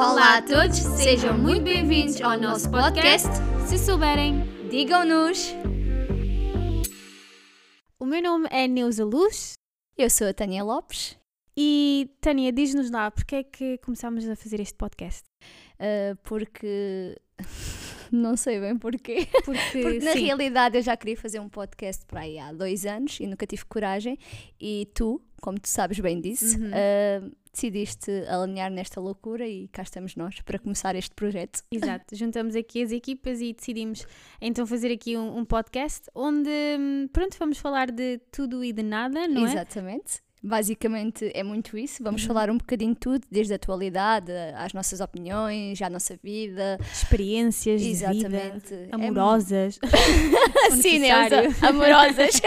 Olá 0.00 0.38
a 0.38 0.42
todos, 0.42 0.76
sejam 0.78 1.36
muito 1.36 1.64
bem-vindos 1.64 2.20
ao 2.20 2.38
nosso 2.38 2.70
podcast. 2.70 3.26
Se 3.66 3.76
souberem, 3.78 4.44
Digam-nos! 4.70 5.52
o 7.98 8.06
meu 8.06 8.22
nome 8.22 8.46
é 8.52 8.68
Neuza 8.68 9.04
Luz 9.04 9.54
Eu 9.96 10.08
sou 10.08 10.28
a 10.28 10.32
Tânia 10.34 10.62
Lopes, 10.62 11.16
e 11.56 12.10
Tânia, 12.20 12.52
diz-nos 12.52 12.90
lá 12.90 13.10
porque 13.10 13.34
é 13.36 13.42
que 13.42 13.78
começámos 13.78 14.28
a 14.28 14.36
fazer 14.36 14.60
este 14.60 14.74
podcast. 14.76 15.24
uh, 15.80 16.16
porque. 16.22 17.16
não 18.12 18.36
sei 18.36 18.60
bem 18.60 18.76
porquê. 18.78 19.26
Porque, 19.44 19.60
Porque 19.82 19.98
na 20.04 20.12
sim, 20.12 20.26
realidade 20.26 20.78
eu 20.78 20.82
já 20.82 20.96
queria 20.96 21.16
fazer 21.16 21.40
um 21.40 21.48
podcast 21.48 22.06
para 22.06 22.20
aí 22.20 22.38
há 22.38 22.52
dois 22.52 22.86
anos 22.86 23.18
e 23.20 23.26
nunca 23.26 23.46
tive 23.46 23.64
coragem. 23.64 24.16
E 24.60 24.88
tu, 24.94 25.20
como 25.40 25.58
tu 25.58 25.68
sabes 25.68 25.98
bem 25.98 26.20
disso, 26.20 26.56
Uhum. 26.58 26.68
uh, 26.68 27.32
decidiste 27.62 28.10
alinhar 28.28 28.70
nesta 28.70 29.00
loucura 29.00 29.46
e 29.46 29.66
cá 29.68 29.82
estamos 29.82 30.14
nós 30.14 30.40
para 30.42 30.58
começar 30.60 30.94
este 30.94 31.12
projeto. 31.14 31.60
Exato, 31.72 32.14
juntamos 32.14 32.54
aqui 32.54 32.82
as 32.82 32.92
equipas 32.92 33.40
e 33.40 33.52
decidimos 33.52 34.06
então 34.40 34.64
fazer 34.64 34.92
aqui 34.92 35.16
um, 35.16 35.38
um 35.38 35.44
podcast 35.44 36.02
onde, 36.14 36.48
hum, 36.78 37.08
pronto, 37.12 37.36
vamos 37.38 37.58
falar 37.58 37.90
de 37.90 38.18
tudo 38.30 38.62
e 38.62 38.72
de 38.72 38.82
nada, 38.84 39.26
não 39.26 39.44
é? 39.44 39.50
Exatamente. 39.50 40.20
Basicamente 40.40 41.28
é 41.34 41.42
muito 41.42 41.76
isso. 41.76 42.00
Vamos 42.00 42.22
Uhum. 42.22 42.28
falar 42.28 42.48
um 42.48 42.56
bocadinho 42.58 42.94
de 42.94 43.00
tudo, 43.00 43.26
desde 43.28 43.52
a 43.54 43.56
atualidade, 43.56 44.30
às 44.54 44.72
nossas 44.72 45.00
opiniões, 45.00 45.82
à 45.82 45.90
nossa 45.90 46.16
vida. 46.22 46.78
Experiências 46.92 47.82
Exatamente. 47.82 48.68
vida, 48.72 48.88
É 48.92 48.94
amorosas 48.94 49.80
mu- 49.82 49.90
Sim. 50.80 51.00
Neuza, 51.00 51.42
amorosas. 51.66 52.40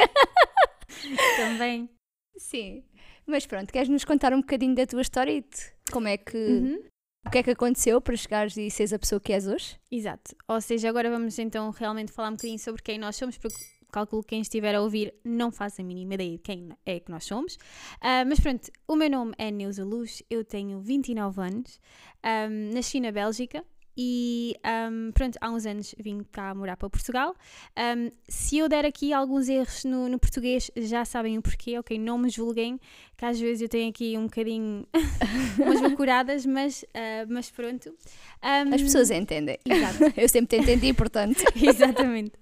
também. 1.35 1.89
Sim. 2.37 2.83
Mas 3.25 3.45
pronto, 3.45 3.71
queres 3.71 3.89
nos 3.89 4.03
contar 4.03 4.33
um 4.33 4.41
bocadinho 4.41 4.75
da 4.75 4.85
tua 4.85 5.01
história 5.01 5.31
e 5.31 5.41
de 5.41 5.91
como 5.91 6.07
é 6.07 6.17
que. 6.17 6.37
Uhum. 6.37 6.83
O 7.25 7.29
que 7.29 7.37
é 7.37 7.43
que 7.43 7.51
aconteceu 7.51 8.01
para 8.01 8.15
chegares 8.15 8.57
e 8.57 8.69
seres 8.71 8.93
a 8.93 8.97
pessoa 8.97 9.21
que 9.21 9.31
és 9.31 9.45
hoje? 9.45 9.79
Exato. 9.91 10.35
Ou 10.47 10.59
seja, 10.59 10.89
agora 10.89 11.07
vamos 11.07 11.37
então 11.37 11.69
realmente 11.69 12.11
falar 12.11 12.29
um 12.29 12.31
bocadinho 12.31 12.57
sobre 12.57 12.81
quem 12.81 12.97
nós 12.97 13.15
somos, 13.15 13.37
porque 13.37 13.59
calculo 13.91 14.23
que 14.23 14.29
quem 14.29 14.41
estiver 14.41 14.73
a 14.73 14.81
ouvir 14.81 15.13
não 15.23 15.51
faz 15.51 15.79
a 15.79 15.83
mínima 15.83 16.15
ideia 16.15 16.31
de 16.31 16.39
quem 16.39 16.69
é 16.85 16.99
que 16.99 17.11
nós 17.11 17.25
somos. 17.25 17.57
Ah, 17.99 18.23
mas 18.25 18.39
pronto, 18.39 18.71
o 18.87 18.95
meu 18.95 19.09
nome 19.09 19.33
é 19.37 19.51
Neuza 19.51 19.83
Luz, 19.83 20.23
eu 20.29 20.43
tenho 20.43 20.79
29 20.79 21.41
anos, 21.41 21.79
ahm, 22.23 22.73
nasci 22.73 22.99
na 22.99 23.11
Bélgica. 23.11 23.63
E 23.95 24.55
ahm, 24.63 25.11
pronto, 25.11 25.37
há 25.41 25.49
uns 25.49 25.65
anos 25.65 25.93
vim 25.99 26.23
cá 26.31 26.55
morar 26.55 26.77
para 26.77 26.89
Portugal. 26.89 27.35
Ahm, 27.75 28.09
se 28.27 28.57
eu 28.57 28.69
der 28.69 28.85
aqui 28.85 29.11
alguns 29.11 29.49
erros 29.49 29.83
no, 29.83 30.07
no 30.07 30.17
português, 30.17 30.71
já 30.75 31.03
sabem 31.03 31.37
o 31.37 31.41
porquê, 31.41 31.77
ok? 31.77 31.97
Não 31.99 32.17
me 32.17 32.29
julguem, 32.29 32.79
que 33.17 33.25
às 33.25 33.39
vezes 33.39 33.61
eu 33.61 33.69
tenho 33.69 33.89
aqui 33.89 34.17
um 34.17 34.23
bocadinho 34.23 34.87
umas 35.59 35.81
bacuradas, 35.81 36.45
mas, 36.45 36.85
ah, 36.93 37.25
mas 37.27 37.51
pronto. 37.51 37.93
Ahm, 38.41 38.73
As 38.73 38.81
pessoas 38.81 39.11
entendem. 39.11 39.57
Exato. 39.65 39.97
Eu 40.19 40.29
sempre 40.29 40.57
te 40.57 40.63
entendi, 40.63 40.93
portanto. 40.93 41.43
Exatamente. 41.61 42.33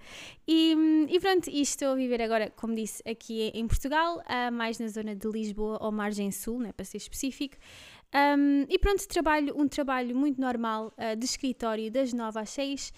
E, 0.47 0.75
e 1.09 1.19
pronto, 1.19 1.49
e 1.49 1.61
estou 1.61 1.89
a 1.89 1.95
viver 1.95 2.21
agora, 2.21 2.51
como 2.55 2.73
disse, 2.75 3.03
aqui 3.07 3.51
em 3.53 3.67
Portugal, 3.67 4.21
ah, 4.25 4.49
mais 4.51 4.79
na 4.79 4.87
zona 4.87 5.15
de 5.15 5.27
Lisboa 5.27 5.77
ou 5.81 5.91
Margem 5.91 6.31
Sul, 6.31 6.59
né, 6.59 6.71
para 6.71 6.85
ser 6.85 6.97
específico. 6.97 7.57
Um, 8.13 8.65
e 8.67 8.79
pronto, 8.79 9.07
trabalho 9.07 9.53
um 9.55 9.67
trabalho 9.67 10.15
muito 10.15 10.41
normal 10.41 10.91
ah, 10.97 11.13
de 11.13 11.25
escritório 11.25 11.91
das 11.91 12.11
9 12.11 12.39
às 12.39 12.49
6 12.49 12.91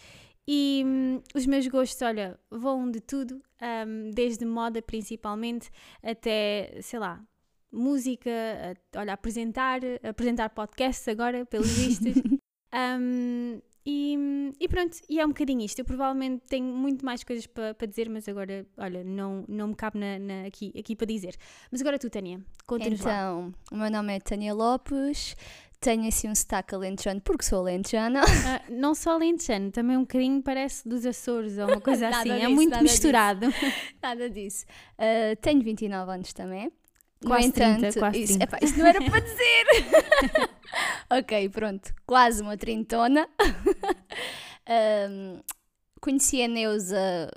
e 0.47 0.83
hum, 0.85 1.21
os 1.35 1.45
meus 1.45 1.67
gostos, 1.67 2.01
olha, 2.01 2.39
vão 2.49 2.89
de 2.89 2.99
tudo, 3.01 3.41
um, 3.61 4.09
desde 4.11 4.45
moda 4.45 4.81
principalmente 4.81 5.69
até, 6.01 6.79
sei 6.81 6.97
lá, 6.99 7.21
música, 7.71 8.29
a- 8.93 8.99
olha, 8.99 9.13
apresentar, 9.13 9.81
apresentar 10.03 10.49
podcasts 10.49 11.07
agora, 11.07 11.45
pelos 11.45 11.69
vistos. 11.71 12.13
E, 13.85 14.51
e 14.59 14.67
pronto, 14.67 14.95
e 15.09 15.19
é 15.19 15.25
um 15.25 15.29
bocadinho 15.29 15.61
isto. 15.61 15.79
Eu 15.79 15.85
provavelmente 15.85 16.43
tenho 16.47 16.65
muito 16.65 17.03
mais 17.05 17.23
coisas 17.23 17.47
para 17.47 17.73
para 17.73 17.88
dizer, 17.88 18.09
mas 18.09 18.27
agora, 18.27 18.66
olha, 18.78 19.03
não, 19.03 19.44
não 19.47 19.69
me 19.69 19.75
cabe 19.75 19.97
na, 19.97 20.19
na- 20.19 20.45
aqui, 20.45 20.72
aqui 20.78 20.95
para 20.95 21.07
dizer. 21.07 21.35
Mas 21.72 21.81
agora 21.81 21.97
tu, 21.97 22.09
Tânia, 22.09 22.39
conta-nos 22.67 23.01
lá. 23.01 23.11
Então, 23.11 23.53
o 23.72 23.75
meu 23.75 23.89
nome 23.89 24.16
é 24.16 24.19
Tânia 24.19 24.53
Lopes, 24.53 25.35
tenho 25.79 26.07
assim 26.07 26.29
um 26.29 26.35
sotaque 26.35 26.75
alentejano 26.75 27.22
porque 27.22 27.44
sou 27.44 27.59
alentejana. 27.59 28.22
Ah, 28.45 28.61
não 28.69 28.94
só 28.94 29.13
alentejano, 29.13 29.72
também 29.72 29.97
um 29.97 30.01
bocadinho 30.01 30.44
parece 30.44 30.88
dos 30.88 31.03
Açores 31.06 31.57
ou 31.57 31.66
uma 31.67 31.81
coisa 31.81 32.07
assim. 32.09 32.29
é 32.29 32.39
disso, 32.41 32.51
muito 32.51 32.69
nada 32.69 32.83
misturado. 32.83 33.47
Nada 34.01 34.29
disso. 34.29 34.63
Uh, 35.00 35.35
tenho 35.41 35.61
29 35.61 36.11
anos 36.11 36.33
também. 36.33 36.72
Quase 37.25 37.47
no 37.47 37.53
30, 37.53 37.77
entanto, 37.77 38.00
quase 38.00 38.17
isso, 38.23 38.38
30. 38.39 38.44
epá, 38.44 38.57
isso 38.63 38.79
não 38.79 38.85
era 38.88 39.00
para 39.03 39.19
dizer. 39.19 40.50
ok, 41.09 41.49
pronto. 41.49 41.93
Quase 42.05 42.41
uma 42.41 42.57
trintona. 42.57 43.27
Um, 45.09 45.41
conheci 45.99 46.41
a 46.41 46.47
Neuza 46.47 47.29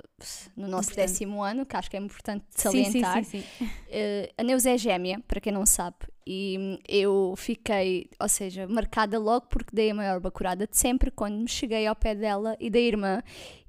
no 0.55 0.67
nosso 0.67 0.91
Importante. 0.91 0.95
décimo 1.11 1.43
ano, 1.43 1.65
que 1.65 1.75
acho 1.75 1.89
que 1.89 1.97
é 1.97 1.99
importante 1.99 2.45
Sim, 2.51 2.85
sim, 2.85 3.01
salientar. 3.01 3.23
sim, 3.25 3.43
sim. 3.57 3.65
Uh, 3.65 4.31
a 4.37 4.43
Neuza 4.43 4.69
é 4.69 4.77
gêmea, 4.77 5.19
para 5.27 5.41
quem 5.41 5.51
não 5.51 5.65
sabe, 5.65 5.97
e 6.25 6.55
hum, 6.57 6.79
eu 6.87 7.33
fiquei, 7.35 8.09
ou 8.19 8.29
seja, 8.29 8.67
marcada 8.67 9.19
logo 9.19 9.47
porque 9.47 9.75
dei 9.75 9.91
a 9.91 9.93
maior 9.95 10.19
bacurada 10.19 10.65
de 10.65 10.77
sempre 10.77 11.11
quando 11.11 11.37
me 11.37 11.47
cheguei 11.47 11.85
ao 11.85 11.95
pé 11.95 12.15
dela 12.15 12.55
e 12.59 12.69
da 12.69 12.79
irmã 12.79 13.21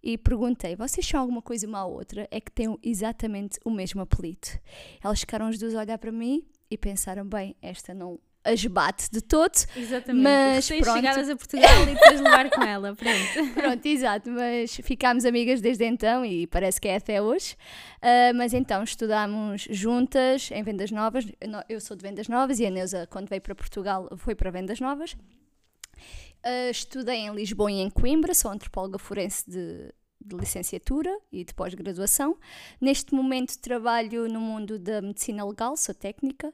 e 0.03 0.16
perguntei: 0.16 0.77
vocês 0.77 1.06
são 1.06 1.21
alguma 1.21 1.43
coisa 1.43 1.66
uma 1.66 1.81
à 1.81 1.84
outra? 1.84 2.27
É 2.31 2.41
que 2.41 2.50
têm 2.53 2.78
exatamente 2.83 3.59
o 3.65 3.71
mesmo 3.71 4.00
apelido. 4.00 4.48
Elas 5.03 5.21
ficaram 5.21 5.47
as 5.47 5.59
duas 5.59 5.75
a 5.75 5.81
olhar 5.81 5.98
para 5.98 6.12
mim 6.12 6.47
e 6.71 6.78
pensaram: 6.78 7.27
bem, 7.27 7.54
esta 7.60 7.93
não 7.93 8.19
as 8.47 8.65
bate 8.65 9.11
de 9.11 9.21
todo. 9.21 9.55
Exatamente. 9.77 10.23
Mas 10.23 10.69
pronto. 10.69 10.95
chegadas 10.95 11.29
a 11.29 11.37
Portugal 11.37 11.83
e 11.83 11.95
depois 11.95 12.21
levar 12.21 12.51
com 12.51 12.62
ela. 12.62 12.95
Pronto. 12.95 13.55
Pronto, 13.55 13.87
exato, 13.87 14.31
mas 14.31 14.77
ficámos 14.77 15.25
amigas 15.25 15.61
desde 15.61 15.84
então 15.84 16.25
e 16.25 16.47
parece 16.47 16.81
que 16.81 16.89
é 16.89 16.97
até 16.97 17.21
hoje. 17.21 17.57
Ah, 18.01 18.33
mas 18.34 18.55
então 18.55 18.83
estudámos 18.83 19.67
juntas 19.71 20.51
em 20.53 20.62
Vendas 20.62 20.91
Novas. 20.91 21.27
Eu 21.69 21.81
sou 21.81 21.97
de 21.97 22.03
Vendas 22.03 22.29
Novas 22.29 22.61
e 22.61 22.67
a 22.67 22.71
Neuza, 22.71 23.07
quando 23.11 23.29
veio 23.29 23.43
para 23.43 23.55
Portugal, 23.55 24.09
foi 24.17 24.34
para 24.34 24.51
Vendas 24.51 24.78
Novas. 24.81 25.17
Ah, 26.43 26.71
estudei 26.71 27.17
em 27.17 27.34
Lisboa 27.34 27.71
e 27.73 27.81
em 27.81 27.91
Coimbra, 27.91 28.33
sou 28.34 28.51
antropóloga 28.51 28.99
forense 28.99 29.51
de, 29.51 29.93
de 30.21 30.37
licenciatura 30.37 31.11
e 31.33 31.45
de 31.45 31.53
pós-graduação. 31.53 32.37
Neste 32.81 33.15
momento 33.15 33.59
trabalho 33.59 34.28
no 34.28 34.41
mundo 34.41 34.78
da 34.78 35.03
medicina 35.03 35.45
legal, 35.45 35.77
sou 35.77 35.95
técnica. 35.95 36.53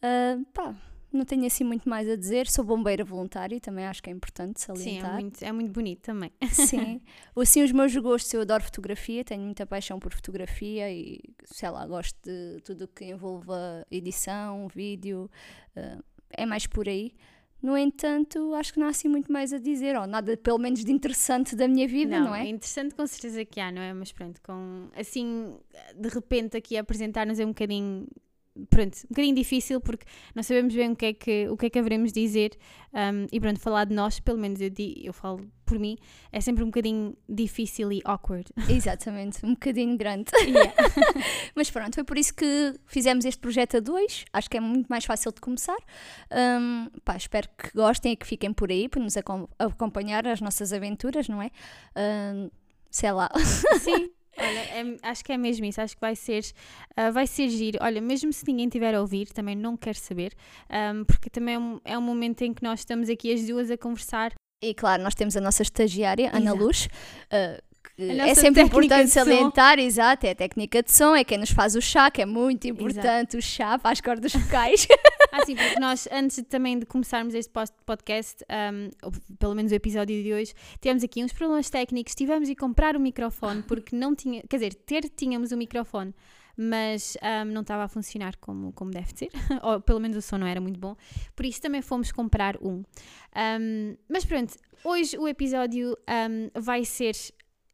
Ah, 0.00 0.38
pá, 0.52 0.74
não 1.12 1.24
tenho 1.24 1.46
assim 1.46 1.64
muito 1.64 1.88
mais 1.88 2.08
a 2.08 2.16
dizer. 2.16 2.46
Sou 2.48 2.64
bombeira 2.64 3.04
voluntária, 3.04 3.60
também 3.60 3.86
acho 3.86 4.02
que 4.02 4.10
é 4.10 4.12
importante 4.12 4.60
Sim, 4.60 4.72
é 4.72 4.76
salientar. 4.76 5.14
muito, 5.14 5.42
é 5.42 5.52
muito 5.52 5.72
bonito 5.72 6.00
também. 6.00 6.32
Sim. 6.50 7.00
Assim, 7.36 7.62
os 7.62 7.72
meus 7.72 7.94
gostos, 7.96 8.32
eu 8.34 8.42
adoro 8.42 8.62
fotografia, 8.62 9.24
tenho 9.24 9.42
muita 9.42 9.66
paixão 9.66 9.98
por 9.98 10.12
fotografia 10.12 10.90
e, 10.90 11.20
sei 11.44 11.70
lá, 11.70 11.86
gosto 11.86 12.16
de 12.22 12.60
tudo 12.62 12.84
o 12.84 12.88
que 12.88 13.04
envolva 13.06 13.86
edição, 13.90 14.68
vídeo, 14.68 15.30
eh, 15.74 15.98
é 16.30 16.46
mais 16.46 16.66
por 16.66 16.88
aí. 16.88 17.12
No 17.62 17.78
entanto, 17.78 18.54
acho 18.54 18.72
que 18.72 18.80
não 18.80 18.88
há 18.88 18.90
assim 18.90 19.06
muito 19.06 19.30
mais 19.32 19.52
a 19.52 19.58
dizer, 19.58 19.96
ou 19.96 20.04
nada 20.04 20.36
pelo 20.36 20.58
menos 20.58 20.84
de 20.84 20.90
interessante 20.90 21.54
da 21.54 21.68
minha 21.68 21.86
vida, 21.86 22.18
não, 22.18 22.34
é? 22.34 22.48
interessante 22.48 22.92
com 22.92 23.06
certeza 23.06 23.44
que 23.44 23.60
há, 23.60 23.70
não 23.70 23.80
é? 23.80 23.94
Mas 23.94 24.10
pronto, 24.10 24.42
com 24.42 24.88
assim, 24.96 25.56
de 25.94 26.08
repente 26.08 26.56
aqui 26.56 26.76
apresentar-nos 26.76 27.38
é 27.38 27.44
um 27.44 27.50
bocadinho, 27.50 28.08
pronto, 28.68 28.96
um 29.04 29.08
bocadinho 29.08 29.34
difícil 29.34 29.80
porque 29.80 30.04
não 30.34 30.42
sabemos 30.42 30.74
bem 30.74 30.90
o 30.92 30.96
que 30.96 31.06
é 31.06 31.12
que, 31.12 31.48
o 31.48 31.56
que, 31.56 31.66
é 31.66 31.70
que 31.70 31.78
haveremos 31.78 32.12
dizer 32.12 32.56
um, 32.92 33.26
e 33.32 33.40
pronto, 33.40 33.58
falar 33.60 33.84
de 33.84 33.94
nós, 33.94 34.20
pelo 34.20 34.38
menos 34.38 34.60
eu, 34.60 34.70
eu 35.02 35.12
falo 35.12 35.46
por 35.64 35.78
mim, 35.78 35.96
é 36.30 36.38
sempre 36.40 36.62
um 36.62 36.66
bocadinho 36.66 37.16
difícil 37.26 37.90
e 37.92 38.02
awkward. 38.04 38.44
Exatamente, 38.68 39.44
um 39.44 39.52
bocadinho 39.52 39.96
grande. 39.96 40.30
Yeah. 40.36 40.70
Mas 41.56 41.70
pronto, 41.70 41.94
foi 41.94 42.04
por 42.04 42.18
isso 42.18 42.34
que 42.34 42.74
fizemos 42.86 43.24
este 43.24 43.40
projeto 43.40 43.78
a 43.78 43.80
dois. 43.80 44.26
Acho 44.32 44.50
que 44.50 44.58
é 44.58 44.60
muito 44.60 44.86
mais 44.88 45.06
fácil 45.06 45.32
de 45.32 45.40
começar. 45.40 45.78
Hum, 46.30 46.90
pá, 47.04 47.16
espero 47.16 47.48
que 47.56 47.70
gostem 47.74 48.12
e 48.12 48.16
que 48.16 48.26
fiquem 48.26 48.52
por 48.52 48.70
aí 48.70 48.86
para 48.86 49.02
nos 49.02 49.16
acom- 49.16 49.48
acompanhar 49.58 50.26
as 50.26 50.42
nossas 50.42 50.74
aventuras, 50.74 51.26
não 51.26 51.40
é? 51.40 51.50
Hum, 51.96 52.50
sei 52.90 53.12
lá. 53.12 53.30
Sim. 53.80 54.10
Olha, 54.38 54.58
é- 54.58 54.96
acho 55.02 55.24
que 55.24 55.32
é 55.32 55.36
mesmo 55.36 55.64
isso, 55.66 55.80
acho 55.80 55.94
que 55.94 56.00
vai 56.00 56.16
ser, 56.16 56.42
ah, 56.96 57.10
vai 57.10 57.26
ser 57.26 57.48
giro. 57.48 57.78
Olha, 57.82 58.00
mesmo 58.00 58.32
se 58.32 58.44
ninguém 58.46 58.68
tiver 58.68 58.94
a 58.94 59.00
ouvir, 59.00 59.26
também 59.32 59.54
não 59.54 59.76
quero 59.76 59.98
saber, 59.98 60.32
ahm, 60.68 61.04
porque 61.04 61.28
também 61.28 61.54
é 61.54 61.58
um, 61.58 61.80
é 61.84 61.98
um 61.98 62.02
momento 62.02 62.42
em 62.42 62.52
que 62.54 62.62
nós 62.62 62.80
estamos 62.80 63.08
aqui 63.10 63.32
as 63.32 63.46
duas 63.46 63.70
a 63.70 63.76
conversar. 63.76 64.32
E 64.62 64.72
claro, 64.74 65.02
nós 65.02 65.14
temos 65.14 65.36
a 65.36 65.40
nossa 65.40 65.62
estagiária, 65.62 66.28
Ana 66.30 66.46
Exato. 66.50 66.56
Luz. 66.64 66.86
uh, 67.32 67.71
que 68.06 68.20
é 68.20 68.34
sempre 68.34 68.62
importante 68.62 69.10
salientar, 69.10 69.78
exato, 69.78 70.26
é 70.26 70.30
a 70.30 70.34
técnica 70.34 70.82
de 70.82 70.92
som, 70.92 71.14
é 71.14 71.24
quem 71.24 71.38
nos 71.38 71.50
faz 71.50 71.74
o 71.74 71.80
chá, 71.80 72.10
que 72.10 72.22
é 72.22 72.26
muito 72.26 72.66
importante, 72.66 73.36
o 73.36 73.42
chá 73.42 73.78
para 73.78 73.90
as 73.90 74.00
cordas 74.00 74.32
vocais. 74.32 74.86
Ah, 75.32 75.46
sim, 75.46 75.56
porque 75.56 75.80
nós, 75.80 76.06
antes 76.12 76.44
também 76.46 76.78
de 76.78 76.84
começarmos 76.84 77.34
este 77.34 77.50
podcast, 77.86 78.44
ahm, 78.50 78.90
ou 79.02 79.10
pelo 79.38 79.54
menos 79.54 79.72
o 79.72 79.74
episódio 79.74 80.22
de 80.22 80.30
hoje, 80.30 80.52
tivemos 80.78 81.02
aqui 81.02 81.24
uns 81.24 81.32
problemas 81.32 81.70
técnicos, 81.70 82.14
tivemos 82.14 82.48
de 82.48 82.54
comprar 82.54 82.94
o 82.94 83.00
microfone, 83.00 83.62
porque 83.66 83.96
não 83.96 84.14
tinha, 84.14 84.42
quer 84.42 84.56
dizer, 84.56 84.74
ter 84.74 85.08
tínhamos 85.08 85.50
o 85.50 85.56
microfone, 85.56 86.14
mas 86.54 87.16
um, 87.22 87.46
não 87.46 87.62
estava 87.62 87.84
a 87.84 87.88
funcionar 87.88 88.36
como, 88.36 88.74
como 88.74 88.90
deve 88.90 89.08
ser, 89.14 89.30
ou 89.62 89.80
pelo 89.80 90.00
menos 90.00 90.18
o 90.18 90.20
som 90.20 90.36
não 90.36 90.46
era 90.46 90.60
muito 90.60 90.78
bom, 90.78 90.94
por 91.34 91.46
isso 91.46 91.62
também 91.62 91.80
fomos 91.80 92.12
comprar 92.12 92.58
um. 92.58 92.82
um 93.34 93.96
mas 94.06 94.26
pronto, 94.26 94.54
hoje 94.84 95.16
o 95.16 95.26
episódio 95.26 95.96
vai 96.54 96.84
ser 96.84 97.14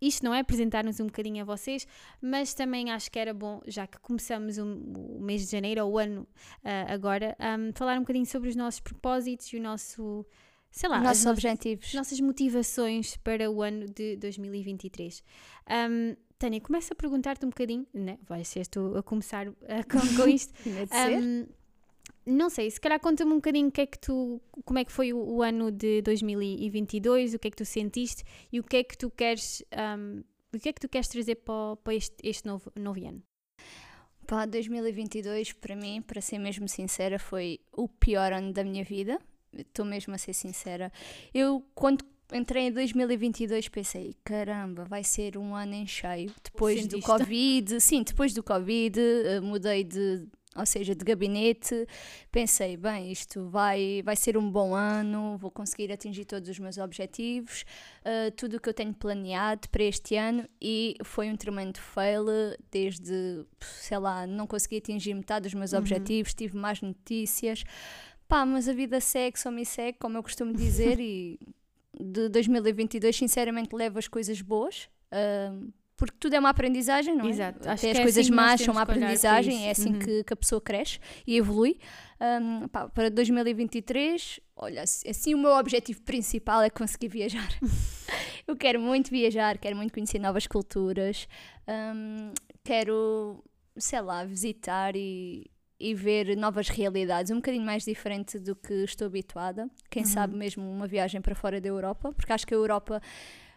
isto 0.01 0.25
não 0.25 0.35
é 0.35 0.41
apresentar-nos 0.41 1.01
um 1.01 1.07
bocadinho 1.07 1.43
a 1.43 1.45
vocês, 1.45 1.87
mas 2.21 2.55
também 2.55 2.91
acho 2.91 3.11
que 3.11 3.19
era 3.19 3.35
bom, 3.35 3.61
já 3.67 3.87
que 3.87 3.99
começamos 3.99 4.59
o, 4.59 4.65
o 4.65 5.21
mês 5.21 5.45
de 5.45 5.51
janeiro, 5.51 5.85
ou 5.85 5.93
o 5.93 5.99
ano 5.99 6.23
uh, 6.23 6.93
agora, 6.93 7.37
um, 7.41 7.73
falar 7.75 7.97
um 7.97 8.01
bocadinho 8.01 8.27
sobre 8.27 8.49
os 8.49 8.57
nossos 8.57 8.81
propósitos 8.81 9.53
e 9.53 9.57
o 9.57 9.63
nosso, 9.63 10.25
sei 10.71 10.89
lá, 10.89 11.01
nossos 11.01 11.27
objetivos. 11.27 11.93
Nossas 11.95 12.21
motivações 12.21 13.17
para 13.17 13.51
o 13.51 13.63
ano 13.63 13.87
de 13.87 14.17
2023. 14.17 15.23
Um, 15.91 16.17
Tânia, 16.39 16.61
começa 16.61 16.95
a 16.95 16.97
perguntar-te 16.97 17.45
um 17.45 17.49
bocadinho, 17.49 17.85
né? 17.93 18.17
vai 18.23 18.45
ser 18.45 18.65
tu 18.69 18.97
a 18.97 19.03
começar 19.03 19.49
uh, 19.49 19.55
com, 19.91 20.23
com 20.23 20.29
isto. 20.29 20.55
um, 20.65 21.47
não 22.29 22.51
sei, 22.51 22.71
se 22.71 22.81
calhar 22.81 23.01
conta-me 23.01 23.33
um 23.33 23.37
bocadinho 23.37 23.71
que 23.71 23.81
é 23.81 23.87
que 23.87 23.99
tu, 23.99 24.41
como 24.65 24.79
é 24.79 24.85
que 24.85 24.93
foi 24.93 25.13
o, 25.13 25.19
o, 25.19 25.43
ano 25.43 25.73
de 25.73 26.03
2022, 26.03 27.35
o 27.35 27.39
que 27.39 27.49
é 27.49 27.51
que 27.51 27.57
tu 27.57 27.65
sentiste 27.65 28.23
e 28.53 28.61
o 28.61 28.63
que 28.63 28.77
é 28.77 28.85
que 28.85 28.97
tu 28.97 29.11
queres, 29.11 29.63
um, 29.99 30.23
o 30.55 30.59
que 30.59 30.69
é 30.69 30.73
que 30.73 30.81
tu 30.81 30.89
queres 30.89 31.09
trazer 31.09 31.37
para, 31.37 31.77
para 31.77 31.95
este, 31.95 32.17
este 32.23 32.47
novo, 32.47 32.71
novo 32.77 33.07
ano? 33.07 33.23
Pá, 34.27 34.45
2022 34.45 35.55
para 35.55 35.75
mim, 35.75 36.03
para 36.03 36.21
ser 36.21 36.39
mesmo 36.39 36.69
sincera, 36.69 37.19
foi 37.19 37.61
o 37.73 37.89
pior 37.89 38.33
ano 38.33 38.53
da 38.53 38.63
minha 38.63 38.85
vida. 38.85 39.19
Estou 39.57 39.87
mesmo 39.87 40.15
a 40.15 40.19
ser 40.19 40.35
sincera. 40.35 40.93
Eu, 41.33 41.65
quando 41.75 42.05
entrei 42.33 42.67
em 42.67 42.73
2022 42.73 43.69
pensei, 43.69 44.15
caramba, 44.23 44.85
vai 44.85 45.03
ser 45.03 45.39
um 45.39 45.55
ano 45.55 45.75
em 45.75 45.87
cheio. 45.87 46.31
Depois 46.45 46.81
Sentiste? 46.81 47.01
do 47.01 47.07
Covid, 47.07 47.81
sim, 47.81 48.03
depois 48.03 48.35
do 48.35 48.43
Covid, 48.43 49.01
eh, 49.01 49.41
mudei 49.41 49.83
de 49.83 50.27
ou 50.59 50.67
seja, 50.67 50.95
de 50.95 51.05
gabinete, 51.05 51.87
pensei, 52.31 52.77
bem, 52.77 53.11
isto 53.13 53.49
vai, 53.49 54.03
vai 54.05 54.17
ser 54.17 54.37
um 54.37 54.51
bom 54.51 54.75
ano, 54.75 55.37
vou 55.39 55.51
conseguir 55.51 55.93
atingir 55.93 56.25
todos 56.25 56.49
os 56.49 56.59
meus 56.59 56.79
objetivos, 56.79 57.65
uh, 58.01 58.31
tudo 58.33 58.57
o 58.57 58.61
que 58.61 58.69
eu 58.69 58.75
tenho 58.75 58.93
planeado 58.93 59.69
para 59.69 59.85
este 59.85 60.17
ano 60.17 60.49
e 60.61 60.97
foi 61.05 61.31
um 61.31 61.37
tremendo 61.37 61.79
fail, 61.79 62.27
desde, 62.71 63.45
sei 63.61 63.99
lá, 63.99 64.27
não 64.27 64.47
consegui 64.47 64.79
atingir 64.79 65.15
metade 65.15 65.45
dos 65.45 65.55
meus 65.55 65.73
uhum. 65.73 65.79
objetivos, 65.79 66.35
tive 66.35 66.57
mais 66.57 66.81
notícias, 66.83 67.65
pá, 68.27 68.45
mas 68.45 68.69
a 68.69 68.73
vida 68.73 69.01
segue, 69.01 69.39
só 69.39 69.51
me 69.51 69.65
segue, 69.65 69.99
como 69.99 70.19
eu 70.19 70.23
costumo 70.23 70.53
dizer, 70.53 70.99
e 71.01 71.39
de 71.99 72.29
2022 72.29 73.17
sinceramente 73.17 73.75
levo 73.75 73.99
as 73.99 74.07
coisas 74.07 74.41
boas, 74.41 74.89
uh, 75.13 75.73
porque 75.99 76.17
tudo 76.19 76.35
é 76.35 76.39
uma 76.39 76.51
aprendizagem, 76.51 77.15
não 77.17 77.27
é? 77.27 77.29
Exato. 77.29 77.69
Acho 77.69 77.85
Até 77.85 77.91
as 77.91 77.99
é 77.99 78.03
coisas 78.03 78.27
assim 78.27 78.35
más 78.35 78.61
são 78.61 78.73
uma 78.73 78.83
aprendizagem, 78.83 79.67
é 79.67 79.73
assim 79.73 79.95
uhum. 79.95 79.99
que, 79.99 80.23
que, 80.23 80.33
a 80.33 80.37
pessoa 80.37 80.61
cresce 80.61 81.01
e 81.27 81.37
evolui. 81.37 81.77
Um, 82.21 82.69
pá, 82.69 82.89
para 82.89 83.11
2023, 83.11 84.39
olha, 84.57 84.83
assim 84.83 85.35
o 85.35 85.39
meu 85.39 85.51
objetivo 85.51 86.01
principal 86.03 86.63
é 86.63 86.71
conseguir 86.71 87.09
viajar. 87.09 87.49
eu 88.47 88.57
quero 88.57 88.81
muito 88.81 89.11
viajar, 89.11 89.59
quero 89.59 89.75
muito 89.75 89.93
conhecer 89.93 90.21
novas 90.21 90.47
culturas, 90.47 91.27
um, 91.67 92.33
quero, 92.63 93.43
sei 93.77 94.01
lá, 94.01 94.25
visitar 94.25 94.95
e, 94.95 95.51
e 95.81 95.95
ver 95.95 96.37
novas 96.37 96.69
realidades, 96.69 97.33
um 97.33 97.37
bocadinho 97.37 97.67
mais 97.67 97.85
diferente 97.85 98.39
do 98.39 98.55
que 98.55 98.85
estou 98.85 99.09
habituada. 99.09 99.69
Quem 99.91 100.05
uhum. 100.05 100.09
sabe 100.09 100.37
mesmo 100.37 100.71
uma 100.71 100.87
viagem 100.87 101.21
para 101.21 101.35
fora 101.35 101.61
da 101.61 101.69
Europa, 101.69 102.13
porque 102.13 102.33
acho 102.33 102.47
que 102.47 102.55
a 102.55 102.57
Europa 102.57 103.03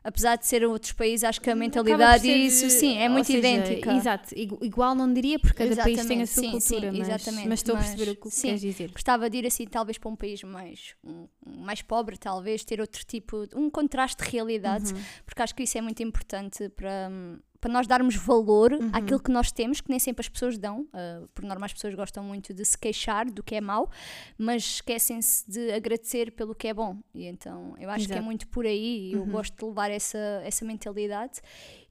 apesar 0.03 0.35
de 0.35 0.47
ser 0.47 0.63
outros 0.65 0.91
países, 0.91 1.23
acho 1.23 1.39
que 1.39 1.49
a 1.49 1.55
mentalidade 1.55 2.27
e 2.27 2.47
isso 2.47 2.69
sim 2.69 2.97
é 2.97 3.07
muito 3.07 3.27
seja, 3.27 3.39
idêntica. 3.39 3.93
Exato, 3.93 4.33
igual 4.35 4.95
não 4.95 5.11
diria 5.13 5.39
porque 5.39 5.57
cada 5.57 5.71
exatamente, 5.71 5.97
país 5.97 6.07
tem 6.07 6.21
a 6.21 6.27
sua 6.27 6.43
sim, 6.43 6.51
cultura, 6.51 6.91
sim, 6.91 6.97
mas, 6.97 7.09
exatamente, 7.09 7.47
mas 7.47 7.59
estou 7.59 7.75
mas, 7.75 7.85
a 7.85 7.87
perceber 7.89 8.11
o 8.11 8.15
que 8.15 8.31
sim, 8.31 8.47
queres 8.47 8.61
dizer. 8.61 8.91
Gostava 8.91 9.29
de 9.29 9.37
ir 9.37 9.47
assim, 9.47 9.65
talvez 9.65 9.97
para 9.97 10.09
um 10.09 10.15
país 10.15 10.43
mais, 10.43 10.95
um, 11.03 11.27
mais 11.45 11.81
pobre, 11.81 12.17
talvez, 12.17 12.63
ter 12.63 12.81
outro 12.81 13.03
tipo, 13.05 13.47
um 13.55 13.69
contraste 13.69 14.23
de 14.23 14.29
realidades, 14.29 14.91
uhum. 14.91 15.01
porque 15.25 15.41
acho 15.41 15.53
que 15.53 15.63
isso 15.63 15.77
é 15.77 15.81
muito 15.81 16.01
importante 16.01 16.67
para 16.69 17.09
para 17.61 17.71
nós 17.71 17.85
darmos 17.85 18.15
valor 18.15 18.73
uhum. 18.73 18.89
àquilo 18.91 19.19
que 19.19 19.31
nós 19.31 19.51
temos, 19.51 19.79
que 19.79 19.89
nem 19.89 19.99
sempre 19.99 20.21
as 20.21 20.27
pessoas 20.27 20.57
dão. 20.57 20.81
Uh, 20.81 21.27
por 21.33 21.45
norma, 21.45 21.67
as 21.67 21.73
pessoas 21.73 21.93
gostam 21.93 22.23
muito 22.23 22.53
de 22.53 22.65
se 22.65 22.75
queixar 22.75 23.29
do 23.29 23.43
que 23.43 23.55
é 23.55 23.61
mau, 23.61 23.89
mas 24.35 24.63
esquecem-se 24.63 25.49
de 25.49 25.71
agradecer 25.71 26.31
pelo 26.31 26.55
que 26.55 26.67
é 26.67 26.73
bom. 26.73 26.97
E 27.13 27.27
então 27.27 27.75
eu 27.79 27.89
acho 27.91 28.05
Exato. 28.05 28.13
que 28.13 28.17
é 28.17 28.21
muito 28.21 28.47
por 28.47 28.65
aí 28.65 29.11
e 29.11 29.15
uhum. 29.15 29.21
eu 29.21 29.27
gosto 29.27 29.55
de 29.55 29.63
levar 29.63 29.91
essa, 29.91 30.17
essa 30.43 30.65
mentalidade. 30.65 31.39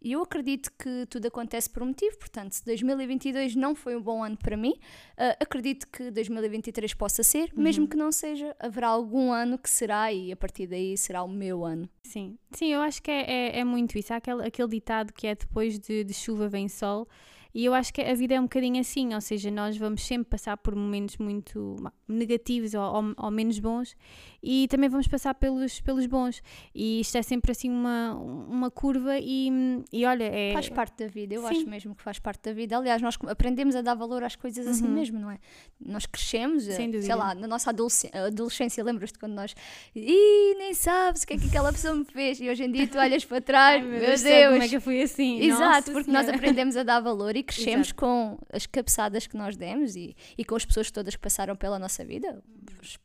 E 0.02 0.12
eu 0.12 0.22
acredito 0.22 0.70
que 0.78 1.06
tudo 1.06 1.26
acontece 1.26 1.68
por 1.68 1.82
um 1.82 1.86
motivo, 1.86 2.16
portanto, 2.18 2.52
se 2.52 2.64
2022 2.64 3.54
não 3.54 3.74
foi 3.74 3.94
um 3.94 4.00
bom 4.00 4.24
ano 4.24 4.36
para 4.36 4.56
mim, 4.56 4.72
uh, 4.72 5.36
acredito 5.38 5.86
que 5.88 6.10
2023 6.10 6.94
possa 6.94 7.22
ser, 7.22 7.52
uhum. 7.54 7.62
mesmo 7.62 7.86
que 7.86 7.96
não 7.96 8.10
seja, 8.10 8.56
haverá 8.58 8.88
algum 8.88 9.30
ano 9.30 9.58
que 9.58 9.68
será 9.68 10.10
e 10.10 10.32
a 10.32 10.36
partir 10.36 10.66
daí 10.66 10.96
será 10.96 11.22
o 11.22 11.28
meu 11.28 11.64
ano. 11.64 11.88
Sim, 12.02 12.38
sim, 12.52 12.72
eu 12.72 12.80
acho 12.80 13.02
que 13.02 13.10
é, 13.10 13.30
é, 13.30 13.58
é 13.60 13.64
muito 13.64 13.98
isso. 13.98 14.12
Há 14.12 14.16
aquele, 14.16 14.46
aquele 14.46 14.68
ditado 14.68 15.12
que 15.12 15.26
é 15.26 15.34
depois 15.34 15.78
de, 15.78 16.02
de 16.02 16.14
chuva 16.14 16.48
vem 16.48 16.68
sol. 16.68 17.06
E 17.54 17.64
eu 17.64 17.74
acho 17.74 17.92
que 17.92 18.00
a 18.00 18.14
vida 18.14 18.34
é 18.34 18.40
um 18.40 18.44
bocadinho 18.44 18.80
assim, 18.80 19.14
ou 19.14 19.20
seja, 19.20 19.50
nós 19.50 19.76
vamos 19.76 20.02
sempre 20.02 20.28
passar 20.28 20.56
por 20.56 20.74
momentos 20.74 21.16
muito 21.18 21.76
negativos 22.06 22.74
ou, 22.74 22.82
ou, 22.82 23.14
ou, 23.16 23.30
menos 23.30 23.58
bons 23.58 23.96
e 24.42 24.66
também 24.68 24.88
vamos 24.88 25.08
passar 25.08 25.34
pelos, 25.34 25.80
pelos 25.80 26.06
bons. 26.06 26.42
E 26.74 27.00
isto 27.00 27.16
é 27.16 27.22
sempre 27.22 27.52
assim 27.52 27.70
uma, 27.70 28.14
uma 28.14 28.70
curva 28.70 29.18
e, 29.18 29.50
e 29.92 30.04
olha, 30.04 30.24
é. 30.24 30.52
Faz 30.52 30.68
parte 30.68 31.04
da 31.04 31.06
vida, 31.06 31.34
eu 31.34 31.42
Sim. 31.42 31.48
acho 31.48 31.66
mesmo 31.68 31.94
que 31.94 32.02
faz 32.02 32.18
parte 32.18 32.42
da 32.42 32.52
vida. 32.52 32.76
Aliás, 32.76 33.02
nós 33.02 33.16
aprendemos 33.26 33.74
a 33.74 33.82
dar 33.82 33.94
valor 33.94 34.22
às 34.22 34.36
coisas 34.36 34.66
assim 34.66 34.84
uhum. 34.84 34.92
mesmo, 34.92 35.18
não 35.18 35.30
é? 35.30 35.38
Nós 35.80 36.06
crescemos, 36.06 36.68
eh, 36.68 36.76
sei 37.00 37.14
lá, 37.14 37.34
na 37.34 37.46
nossa 37.46 37.70
adolescência, 37.70 38.26
adolescência 38.26 38.84
lembras-te 38.84 39.18
quando 39.18 39.34
nós. 39.34 39.54
Ih, 39.94 40.54
nem 40.58 40.74
sabes 40.74 41.22
o 41.22 41.26
que 41.26 41.34
é 41.34 41.38
que 41.38 41.46
aquela 41.46 41.72
pessoa 41.72 41.94
me 41.94 42.04
fez. 42.04 42.40
E 42.40 42.48
hoje 42.48 42.64
em 42.64 42.70
dia 42.70 42.86
tu 42.86 42.98
olhas 42.98 43.24
para 43.24 43.40
trás, 43.40 43.82
Ai, 43.82 43.88
meu 43.88 44.00
Deus, 44.00 44.22
Deus. 44.22 44.50
como 44.50 44.62
é 44.62 44.68
que 44.68 44.76
eu 44.76 44.80
fui 44.80 45.02
assim? 45.02 45.40
Exato, 45.40 45.60
nossa 45.60 45.82
porque 45.92 46.04
senhora. 46.04 46.26
nós 46.26 46.34
aprendemos 46.34 46.76
a 46.76 46.82
dar 46.82 47.00
valor 47.00 47.36
e 47.40 47.42
crescemos 47.42 47.88
Exato. 47.88 48.00
com 48.00 48.38
as 48.52 48.66
cabeçadas 48.66 49.26
que 49.26 49.36
nós 49.36 49.56
demos 49.56 49.96
e, 49.96 50.14
e 50.36 50.44
com 50.44 50.54
as 50.54 50.64
pessoas 50.64 50.90
todas 50.90 51.16
que 51.16 51.20
passaram 51.20 51.56
pela 51.56 51.78
nossa 51.78 52.04
vida, 52.04 52.42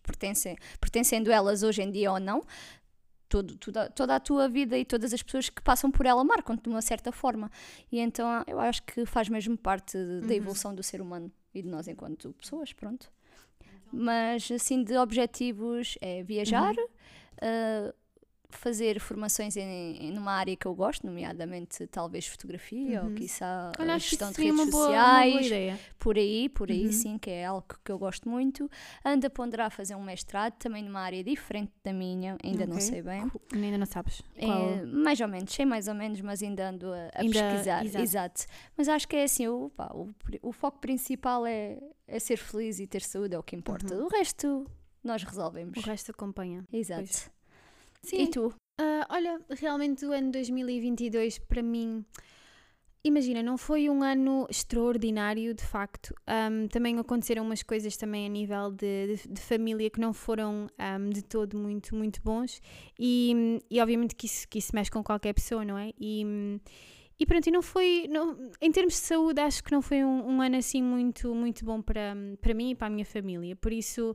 pertencem, 0.04 0.58
pertencendo 0.80 1.32
elas 1.32 1.64
hoje 1.64 1.82
em 1.82 1.90
dia 1.90 2.12
ou 2.12 2.20
não, 2.20 2.44
todo, 3.30 3.58
toda, 3.58 3.90
toda 3.90 4.16
a 4.16 4.20
tua 4.20 4.50
vida 4.50 4.78
e 4.78 4.84
todas 4.84 5.14
as 5.14 5.24
pessoas 5.24 5.50
que 5.50 5.62
passam 5.62 5.90
por 5.90 6.06
ela 6.06 6.24
marcam-te 6.24 6.64
de 6.64 6.70
uma 6.70 6.82
certa 6.82 7.12
forma. 7.12 7.50
E 7.92 8.00
então 8.00 8.44
eu 8.46 8.60
acho 8.60 8.84
que 8.84 9.06
faz 9.06 9.30
mesmo 9.30 9.58
parte 9.58 9.98
da 9.98 10.28
uhum. 10.28 10.32
evolução 10.32 10.76
do 10.76 10.84
ser 10.84 11.02
humano 11.02 11.32
e 11.54 11.62
de 11.62 11.70
nós 11.70 11.88
enquanto 11.88 12.34
pessoas, 12.34 12.74
pronto. 12.74 13.10
Mas 13.92 14.52
assim, 14.52 14.84
de 14.84 14.98
objetivos 14.98 15.98
é 16.02 16.24
viajar. 16.24 16.76
Uhum. 16.76 16.86
Uh, 17.36 18.05
fazer 18.56 19.00
formações 19.00 19.56
em, 19.58 20.08
em, 20.08 20.12
numa 20.12 20.34
área 20.34 20.56
que 20.56 20.66
eu 20.66 20.74
gosto, 20.74 21.06
nomeadamente 21.06 21.86
talvez 21.88 22.28
fotografia 22.28 23.02
uhum. 23.02 23.10
ou 23.10 23.16
quiçá 23.16 23.72
Olha, 23.80 23.98
gestão 23.98 24.32
de 24.32 24.42
redes 24.42 24.70
boa, 24.70 24.86
sociais, 24.86 25.80
por 26.00 26.18
aí, 26.18 26.50
por 26.50 26.70
aí 26.70 26.86
uhum. 26.86 26.92
sim, 26.92 27.18
que 27.18 27.30
é 27.30 27.46
algo 27.46 27.66
que 27.84 27.92
eu 27.92 27.98
gosto 27.98 28.30
muito. 28.30 28.70
Ando 29.04 29.28
a 29.28 29.30
ponderar 29.30 29.72
fazer 29.72 29.96
um 29.96 30.04
mestrado 30.04 30.54
também 30.54 30.84
numa 30.84 31.02
área 31.02 31.24
diferente 31.24 31.72
da 31.84 31.94
minha, 31.94 32.38
ainda 32.44 32.64
okay. 32.64 32.74
não 32.74 32.80
sei 32.80 33.02
bem. 33.02 33.32
Ainda 33.54 33.78
não 33.78 33.86
sabes? 33.86 34.22
É, 34.36 34.86
mais 34.86 35.20
ou 35.20 35.28
menos, 35.28 35.54
sei 35.54 35.66
mais 35.66 35.88
ou 35.88 35.94
menos, 35.94 36.22
mas 36.22 36.42
ainda 36.42 36.70
ando 36.70 36.92
a, 36.92 37.10
a 37.14 37.22
ainda, 37.22 37.40
pesquisar. 37.40 37.86
Exato. 37.86 38.04
exato. 38.04 38.46
Mas 38.78 38.88
acho 38.90 39.08
que 39.08 39.16
é 39.16 39.24
assim, 39.24 39.48
o, 39.48 39.70
pá, 39.70 39.92
o, 39.94 40.10
o, 40.42 40.52
foco 40.52 40.80
principal 40.80 41.46
é, 41.46 41.80
é 42.08 42.20
ser 42.20 42.38
feliz 42.38 42.80
e 42.80 42.88
ter 42.88 43.02
saúde, 43.02 43.36
é 43.36 43.40
o 43.40 43.44
que 43.44 43.56
importa. 43.56 43.96
Uhum. 43.96 44.06
O 44.06 44.08
resto 44.08 44.66
nós 45.04 45.24
resolvemos. 45.24 45.78
O 45.78 45.82
resto 45.82 46.12
acompanha. 46.12 46.66
Exato. 46.74 47.04
Pois. 47.04 47.35
Sim. 48.06 48.24
E 48.24 48.28
tu? 48.28 48.48
Uh, 48.80 49.06
olha, 49.10 49.40
realmente 49.50 50.06
o 50.06 50.12
ano 50.12 50.32
2022 50.32 51.40
para 51.40 51.64
mim, 51.64 52.06
imagina, 53.04 53.42
não 53.42 53.58
foi 53.58 53.90
um 53.90 54.04
ano 54.04 54.46
extraordinário 54.50 55.54
de 55.54 55.64
facto. 55.64 56.14
Um, 56.28 56.68
também 56.68 57.00
aconteceram 57.00 57.44
umas 57.44 57.64
coisas 57.64 57.96
também 57.98 58.26
a 58.26 58.30
nível 58.30 58.72
de, 58.72 59.16
de, 59.16 59.28
de 59.30 59.42
família 59.42 59.90
que 59.90 60.00
não 60.00 60.14
foram 60.14 60.68
um, 60.80 61.10
de 61.10 61.24
todo 61.24 61.58
muito, 61.58 61.96
muito 61.96 62.22
bons 62.22 62.62
e, 63.00 63.60
e 63.72 63.82
obviamente 63.82 64.14
que 64.14 64.26
isso, 64.26 64.48
que 64.48 64.60
isso 64.60 64.76
mexe 64.76 64.92
com 64.92 65.04
qualquer 65.04 65.34
pessoa, 65.34 65.64
não 65.64 65.78
é? 65.78 65.92
E, 66.00 66.60
e 67.18 67.26
pronto, 67.26 67.48
e 67.48 67.52
não 67.52 67.62
foi, 67.62 68.08
não, 68.10 68.38
em 68.62 68.72
termos 68.72 68.94
de 68.96 69.00
saúde, 69.00 69.40
acho 69.40 69.64
que 69.64 69.72
não 69.72 69.82
foi 69.82 70.04
um, 70.04 70.32
um, 70.32 70.42
ano 70.42 70.58
assim 70.58 70.84
muito, 70.84 71.34
muito 71.34 71.64
bom 71.64 71.82
para, 71.82 72.14
para 72.42 72.54
mim 72.54 72.72
e 72.72 72.76
para 72.76 72.88
a 72.88 72.90
minha 72.90 73.06
família. 73.06 73.56
Por 73.56 73.72
isso, 73.72 74.14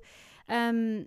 um, 0.74 1.06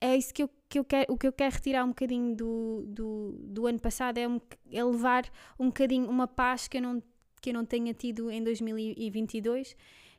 é 0.00 0.16
isso 0.16 0.32
que 0.32 0.42
eu, 0.42 0.50
que 0.68 0.78
eu 0.78 0.84
quero, 0.84 1.12
o 1.12 1.18
que 1.18 1.26
eu 1.26 1.32
quero 1.32 1.54
retirar 1.54 1.84
um 1.84 1.88
bocadinho 1.88 2.34
do, 2.34 2.84
do, 2.86 3.38
do 3.40 3.66
ano 3.66 3.80
passado 3.80 4.18
é, 4.18 4.28
um, 4.28 4.40
é 4.70 4.84
levar 4.84 5.30
um 5.58 5.66
bocadinho 5.66 6.08
uma 6.08 6.26
paz 6.26 6.68
que 6.68 6.78
eu 6.78 6.82
não, 6.82 7.02
que 7.40 7.50
eu 7.50 7.54
não 7.54 7.64
tenha 7.64 7.94
tido 7.94 8.30
em 8.30 8.42
2022 8.42 9.76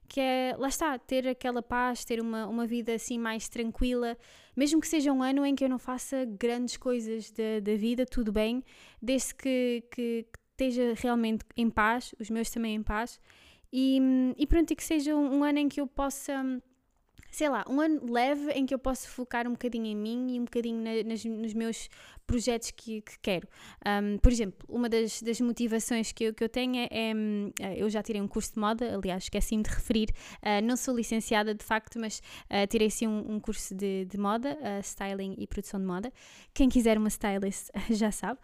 que 0.07 0.21
é, 0.21 0.55
lá 0.57 0.69
está, 0.69 0.97
ter 0.97 1.27
aquela 1.27 1.61
paz, 1.61 2.05
ter 2.05 2.21
uma, 2.21 2.47
uma 2.47 2.65
vida 2.65 2.93
assim 2.93 3.19
mais 3.19 3.49
tranquila, 3.49 4.17
mesmo 4.55 4.79
que 4.79 4.87
seja 4.87 5.11
um 5.11 5.21
ano 5.21 5.45
em 5.45 5.53
que 5.53 5.63
eu 5.63 5.69
não 5.69 5.77
faça 5.77 6.25
grandes 6.25 6.77
coisas 6.77 7.29
da, 7.31 7.59
da 7.61 7.75
vida, 7.75 8.05
tudo 8.05 8.31
bem, 8.31 8.63
desde 9.01 9.35
que, 9.35 9.83
que, 9.91 10.25
que 10.31 10.39
esteja 10.51 10.93
realmente 10.95 11.45
em 11.55 11.69
paz, 11.69 12.15
os 12.19 12.29
meus 12.29 12.49
também 12.49 12.75
em 12.75 12.83
paz, 12.83 13.19
E, 13.71 13.99
hum, 14.01 14.33
e 14.37 14.47
pronto, 14.47 14.71
e 14.71 14.75
que 14.75 14.83
seja 14.83 15.15
um, 15.15 15.39
um 15.39 15.43
ano 15.43 15.59
em 15.59 15.67
que 15.67 15.81
eu 15.81 15.87
possa 15.87 16.61
sei 17.31 17.49
lá, 17.49 17.65
um 17.69 17.79
ano 17.79 18.11
leve 18.11 18.51
em 18.51 18.65
que 18.65 18.73
eu 18.73 18.79
posso 18.79 19.09
focar 19.09 19.47
um 19.47 19.51
bocadinho 19.51 19.85
em 19.85 19.95
mim 19.95 20.35
e 20.35 20.39
um 20.39 20.45
bocadinho 20.45 20.81
na, 20.81 21.03
nas, 21.07 21.23
nos 21.23 21.53
meus 21.53 21.89
projetos 22.27 22.71
que, 22.71 23.01
que 23.01 23.17
quero. 23.21 23.47
Um, 23.85 24.17
por 24.17 24.31
exemplo, 24.31 24.59
uma 24.67 24.89
das, 24.89 25.21
das 25.21 25.39
motivações 25.39 26.11
que 26.11 26.25
eu, 26.25 26.33
que 26.33 26.43
eu 26.43 26.49
tenho 26.49 26.75
é, 26.75 26.87
é, 26.91 27.15
hum, 27.15 27.51
Eu 27.77 27.89
já 27.89 28.03
tirei 28.03 28.21
um 28.21 28.27
curso 28.27 28.53
de 28.53 28.59
moda, 28.59 28.95
aliás, 28.95 29.23
esqueci-me 29.23 29.63
de 29.63 29.69
referir. 29.69 30.09
Uh, 30.43 30.61
não 30.63 30.75
sou 30.75 30.95
licenciada 30.95 31.55
de 31.55 31.63
facto, 31.63 31.97
mas 31.97 32.21
uh, 32.51 32.67
tirei 32.67 32.89
sim 32.89 33.07
um, 33.07 33.35
um, 33.35 33.39
curso 33.39 33.73
de, 33.73 34.05
de 34.05 34.17
moda, 34.17 34.57
uh, 34.61 34.79
styling 34.81 35.35
e 35.37 35.47
produção 35.47 35.79
de 35.79 35.85
moda. 35.85 36.11
Quem 36.53 36.67
quiser 36.67 36.97
uma 36.97 37.07
stylist 37.07 37.69
já 37.89 38.11
sabe. 38.11 38.39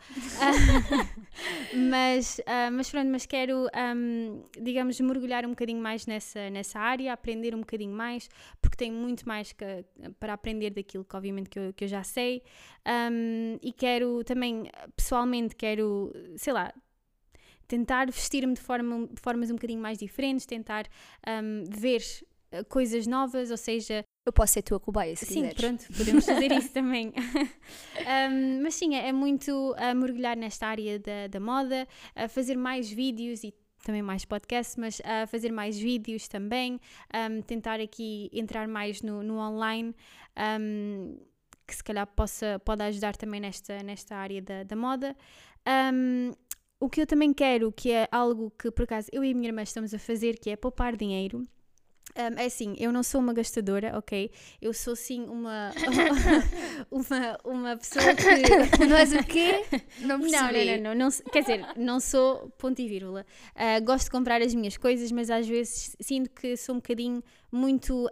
mas, 1.90 2.40
mas 2.72 2.90
pronto, 2.90 3.10
mas 3.10 3.26
quero, 3.26 3.68
um, 3.96 4.44
digamos, 4.62 5.00
mergulhar 5.02 5.46
um 5.46 5.50
bocadinho 5.50 5.82
mais 5.82 6.06
nessa, 6.06 6.50
nessa 6.50 6.80
área, 6.80 7.12
aprender 7.12 7.54
um 7.54 7.60
bocadinho 7.60 7.94
mais, 7.94 8.30
porque 8.62 8.78
tenho 8.78 8.94
muito 8.94 9.28
mais 9.28 9.52
que, 9.52 9.66
para 10.20 10.34
aprender 10.34 10.70
daquilo 10.70 11.04
que, 11.04 11.16
obviamente, 11.16 11.50
que 11.50 11.60
eu, 11.60 11.74
que 11.74 11.84
eu 11.84 11.88
já 11.88 12.04
sei. 12.04 12.44
Um, 12.86 13.58
e 13.74 13.76
quero 13.76 14.24
também, 14.24 14.70
pessoalmente, 14.96 15.56
quero, 15.56 16.12
sei 16.38 16.54
lá, 16.54 16.74
tentar 17.68 18.06
vestir-me 18.12 18.54
de, 18.54 18.62
forma, 18.62 19.08
de 19.08 19.22
formas 19.22 19.50
um 19.50 19.56
bocadinho 19.56 19.82
mais 19.82 19.98
diferentes, 19.98 20.46
tentar 20.46 20.86
um, 21.28 21.64
ver 21.70 22.02
eh, 22.52 22.64
coisas 22.64 23.08
novas, 23.08 23.50
ou 23.52 23.58
seja. 23.58 24.06
Eu 24.26 24.32
posso 24.32 24.54
ser 24.54 24.62
tua 24.62 24.80
cobaia, 24.80 25.16
se 25.16 25.26
Sim, 25.26 25.34
quiseres. 25.34 25.56
pronto, 25.56 25.86
podemos 25.98 26.26
fazer 26.26 26.52
isso 26.52 26.70
também. 26.74 27.08
um, 27.12 28.62
mas 28.62 28.76
sim, 28.76 28.96
é, 28.96 29.08
é 29.08 29.12
muito 29.12 29.74
a 29.78 29.94
mergulhar 29.94 30.38
nesta 30.38 30.68
área 30.68 31.00
da, 31.00 31.28
da 31.28 31.40
moda, 31.40 31.88
a 32.16 32.28
fazer 32.28 32.56
mais 32.56 32.90
vídeos 32.90 33.44
e 33.44 33.54
também 33.84 34.02
mais 34.02 34.24
podcasts, 34.24 34.78
mas 34.78 35.02
a 35.04 35.28
fazer 35.28 35.52
mais 35.52 35.78
vídeos 35.78 36.28
também, 36.28 36.80
um, 37.14 37.42
tentar 37.42 37.80
aqui 37.82 38.30
entrar 38.32 38.68
mais 38.68 39.02
no, 39.02 39.22
no 39.24 39.38
online. 39.40 39.94
Um, 40.38 41.18
que 41.68 41.76
se 41.76 41.84
calhar 41.84 42.08
possa, 42.08 42.60
pode 42.64 42.84
ajudar 42.84 43.16
também 43.16 43.40
nesta, 43.40 43.82
nesta 43.84 44.16
área 44.16 44.42
da, 44.42 44.64
da 44.64 44.76
moda. 44.76 45.16
Um, 45.94 46.32
o 46.80 46.90
que 46.90 47.02
eu 47.02 47.08
também 47.08 47.34
quero, 47.34 47.72
que 47.72 47.92
é 47.92 48.08
algo 48.12 48.52
que 48.60 48.70
por 48.70 48.84
acaso 48.84 49.08
eu 49.14 49.24
e 49.24 49.32
a 49.32 49.34
minha 49.34 49.48
irmã 49.48 49.62
estamos 49.64 49.94
a 49.94 50.00
fazer, 50.00 50.38
que 50.38 50.50
é 50.50 50.56
poupar 50.56 50.96
dinheiro. 50.98 51.48
Um, 52.16 52.40
é 52.40 52.46
assim, 52.46 52.76
eu 52.78 52.92
não 52.92 53.02
sou 53.02 53.20
uma 53.20 53.34
gastadora, 53.34 53.98
ok? 53.98 54.30
Eu 54.62 54.72
sou 54.72 54.96
sim 54.96 55.24
uma 55.24 55.72
uma, 56.92 57.38
uma 57.44 57.78
pessoa 57.78 58.06
que. 58.14 58.84
Não 58.86 58.98
és 58.98 59.14
o 59.14 59.24
quê? 59.24 59.66
Não 60.02 60.20
percebi. 60.20 60.80
Não, 60.80 60.94
não, 60.94 60.96
não, 60.96 61.10
não, 61.10 61.32
quer 61.32 61.42
dizer, 61.42 61.66
não 61.76 62.00
sou 62.00 62.50
ponto 62.58 62.80
e 62.80 62.88
vírgula. 62.88 63.26
Uh, 63.56 63.84
gosto 63.84 64.06
de 64.06 64.12
comprar 64.12 64.42
as 64.42 64.54
minhas 64.54 64.78
coisas, 64.78 65.12
mas 65.12 65.32
às 65.32 65.48
vezes 65.48 65.96
sinto 66.00 66.30
que 66.30 66.56
sou 66.56 66.76
um 66.76 66.80
bocadinho 66.80 67.24
muito. 67.52 68.08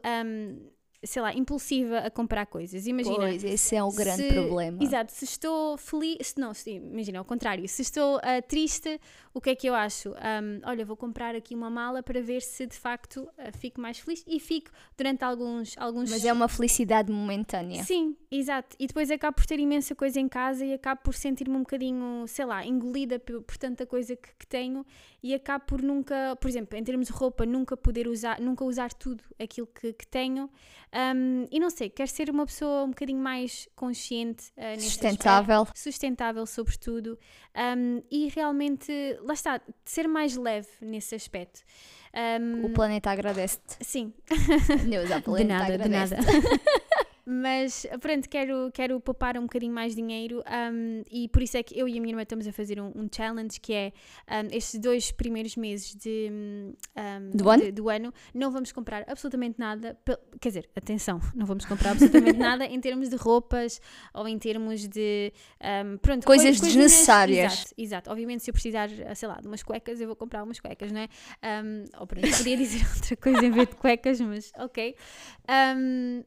Sei 1.04 1.22
lá, 1.22 1.34
impulsiva 1.34 2.00
a 2.00 2.12
comprar 2.12 2.46
coisas. 2.46 2.86
Imagina. 2.86 3.16
Pois, 3.16 3.44
esse 3.44 3.76
é 3.76 3.84
o 3.84 3.92
grande 3.92 4.28
se, 4.28 4.34
problema. 4.34 4.84
Exato, 4.84 5.12
se 5.12 5.26
estou 5.26 5.76
feliz, 5.76 6.36
não, 6.38 6.54
se, 6.54 6.72
imagina, 6.72 7.18
ao 7.18 7.26
contrário, 7.26 7.68
se 7.68 7.82
estou 7.82 8.18
uh, 8.18 8.42
triste, 8.48 9.00
o 9.34 9.42
que 9.42 9.50
é 9.50 9.56
que 9.56 9.68
eu 9.68 9.74
acho? 9.74 10.10
Um, 10.10 10.62
olha, 10.64 10.86
vou 10.86 10.96
comprar 10.96 11.36
aqui 11.36 11.56
uma 11.56 11.72
mala 11.72 12.04
para 12.04 12.22
ver 12.22 12.42
se 12.42 12.68
de 12.68 12.76
facto 12.76 13.22
uh, 13.22 13.58
fico 13.58 13.82
mais 13.82 13.98
feliz 13.98 14.24
e 14.28 14.40
fico 14.40 14.70
durante 14.96 15.24
alguns, 15.24 15.76
alguns. 15.78 16.10
Mas 16.10 16.24
é 16.24 16.32
uma 16.32 16.48
felicidade 16.48 17.12
momentânea. 17.12 17.84
Sim, 17.84 18.16
exato. 18.30 18.76
E 18.80 18.86
depois 18.86 19.10
acabo 19.10 19.36
por 19.36 19.46
ter 19.48 19.60
imensa 19.60 19.96
coisa 19.96 20.20
em 20.20 20.28
casa 20.28 20.64
e 20.64 20.74
acabo 20.74 21.02
por 21.02 21.16
sentir-me 21.16 21.56
um 21.56 21.62
bocadinho, 21.62 22.26
sei 22.28 22.46
lá, 22.46 22.64
engolida 22.66 23.18
por, 23.18 23.42
por 23.42 23.58
tanta 23.58 23.88
coisa 23.88 24.16
que, 24.16 24.30
que 24.38 24.46
tenho 24.46 24.86
e 25.24 25.36
acabo 25.36 25.66
por 25.66 25.82
nunca, 25.82 26.36
por 26.42 26.50
exemplo, 26.50 26.78
em 26.78 26.84
termos 26.84 27.08
de 27.08 27.14
roupa, 27.14 27.46
nunca 27.46 27.78
poder 27.78 28.08
usar, 28.08 28.40
nunca 28.40 28.64
usar 28.66 28.92
tudo 28.92 29.24
aquilo 29.40 29.68
que, 29.68 29.94
que 29.94 30.08
tenho. 30.08 30.50
Um, 30.94 31.48
e 31.52 31.60
não 31.60 31.70
sei, 31.70 31.90
quero 31.90 32.10
ser 32.10 32.30
uma 32.30 32.46
pessoa 32.46 32.84
um 32.84 32.90
bocadinho 32.90 33.20
mais 33.20 33.70
consciente, 33.76 34.52
uh, 34.58 34.80
sustentável, 34.82 35.62
aspecto, 35.62 35.80
sustentável 35.80 36.46
sobretudo, 36.46 37.20
um, 37.56 38.02
e 38.10 38.28
realmente, 38.30 38.92
lá 39.22 39.34
está, 39.34 39.62
ser 39.86 40.08
mais 40.08 40.36
leve 40.36 40.70
nesse 40.82 41.14
aspecto. 41.14 41.62
Um, 42.14 42.66
o 42.66 42.74
planeta 42.74 43.10
agradece-te. 43.10 43.78
Sim. 43.86 44.14
Neuza, 44.86 45.22
planeta 45.24 45.44
de 45.44 45.48
nada, 45.48 45.74
agradece 45.74 46.16
de 46.16 46.22
nada. 46.26 46.42
Mas 47.34 47.88
pronto, 48.02 48.28
quero, 48.28 48.70
quero 48.74 49.00
poupar 49.00 49.38
um 49.38 49.44
bocadinho 49.44 49.74
mais 49.74 49.96
dinheiro 49.96 50.44
um, 50.74 51.02
e 51.10 51.30
por 51.30 51.42
isso 51.42 51.56
é 51.56 51.64
que 51.64 51.80
eu 51.80 51.88
e 51.88 51.98
a 51.98 52.02
minha 52.02 52.12
irmã 52.12 52.24
estamos 52.24 52.46
a 52.46 52.52
fazer 52.52 52.78
um, 52.78 52.92
um 52.94 53.08
challenge 53.10 53.58
que 53.58 53.72
é 53.72 53.94
um, 54.30 54.54
estes 54.54 54.78
dois 54.82 55.14
primeiros 55.14 55.56
meses 55.56 55.96
de, 55.96 56.30
do, 57.34 57.50
ano? 57.50 57.64
De, 57.64 57.72
do 57.72 57.90
ano 57.90 58.14
não 58.34 58.52
vamos 58.52 58.74
comprar 58.74 59.06
absolutamente 59.08 59.58
nada. 59.58 59.98
Quer 60.42 60.50
dizer, 60.50 60.70
atenção, 60.76 61.22
não 61.34 61.46
vamos 61.46 61.64
comprar 61.64 61.92
absolutamente 61.92 62.36
nada 62.40 62.66
em 62.66 62.82
termos 62.82 63.08
de 63.08 63.16
roupas 63.16 63.80
ou 64.14 64.28
em 64.28 64.38
termos 64.38 64.86
de 64.90 65.32
pronto, 66.02 66.26
coisas 66.26 66.60
desnecessárias. 66.60 67.54
Exato, 67.54 67.74
exato, 67.78 68.12
obviamente 68.12 68.44
se 68.44 68.50
eu 68.50 68.54
precisar, 68.54 68.90
sei 69.16 69.28
lá, 69.30 69.40
de 69.40 69.48
umas 69.48 69.64
cuecas, 69.64 70.02
eu 70.02 70.08
vou 70.08 70.18
comprar 70.18 70.44
umas 70.44 70.60
cuecas, 70.60 70.92
não 70.92 71.00
é? 71.00 71.08
ou 71.98 72.06
pronto, 72.06 72.28
podia 72.38 72.58
dizer 72.58 72.86
outra 72.94 73.16
coisa 73.16 73.46
em 73.46 73.52
vez 73.52 73.70
de 73.70 73.76
cuecas, 73.76 74.20
mas 74.20 74.52
ok. 74.58 74.98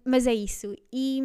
mas 0.03 0.27
é 0.27 0.33
isso. 0.33 0.75
E, 0.97 1.21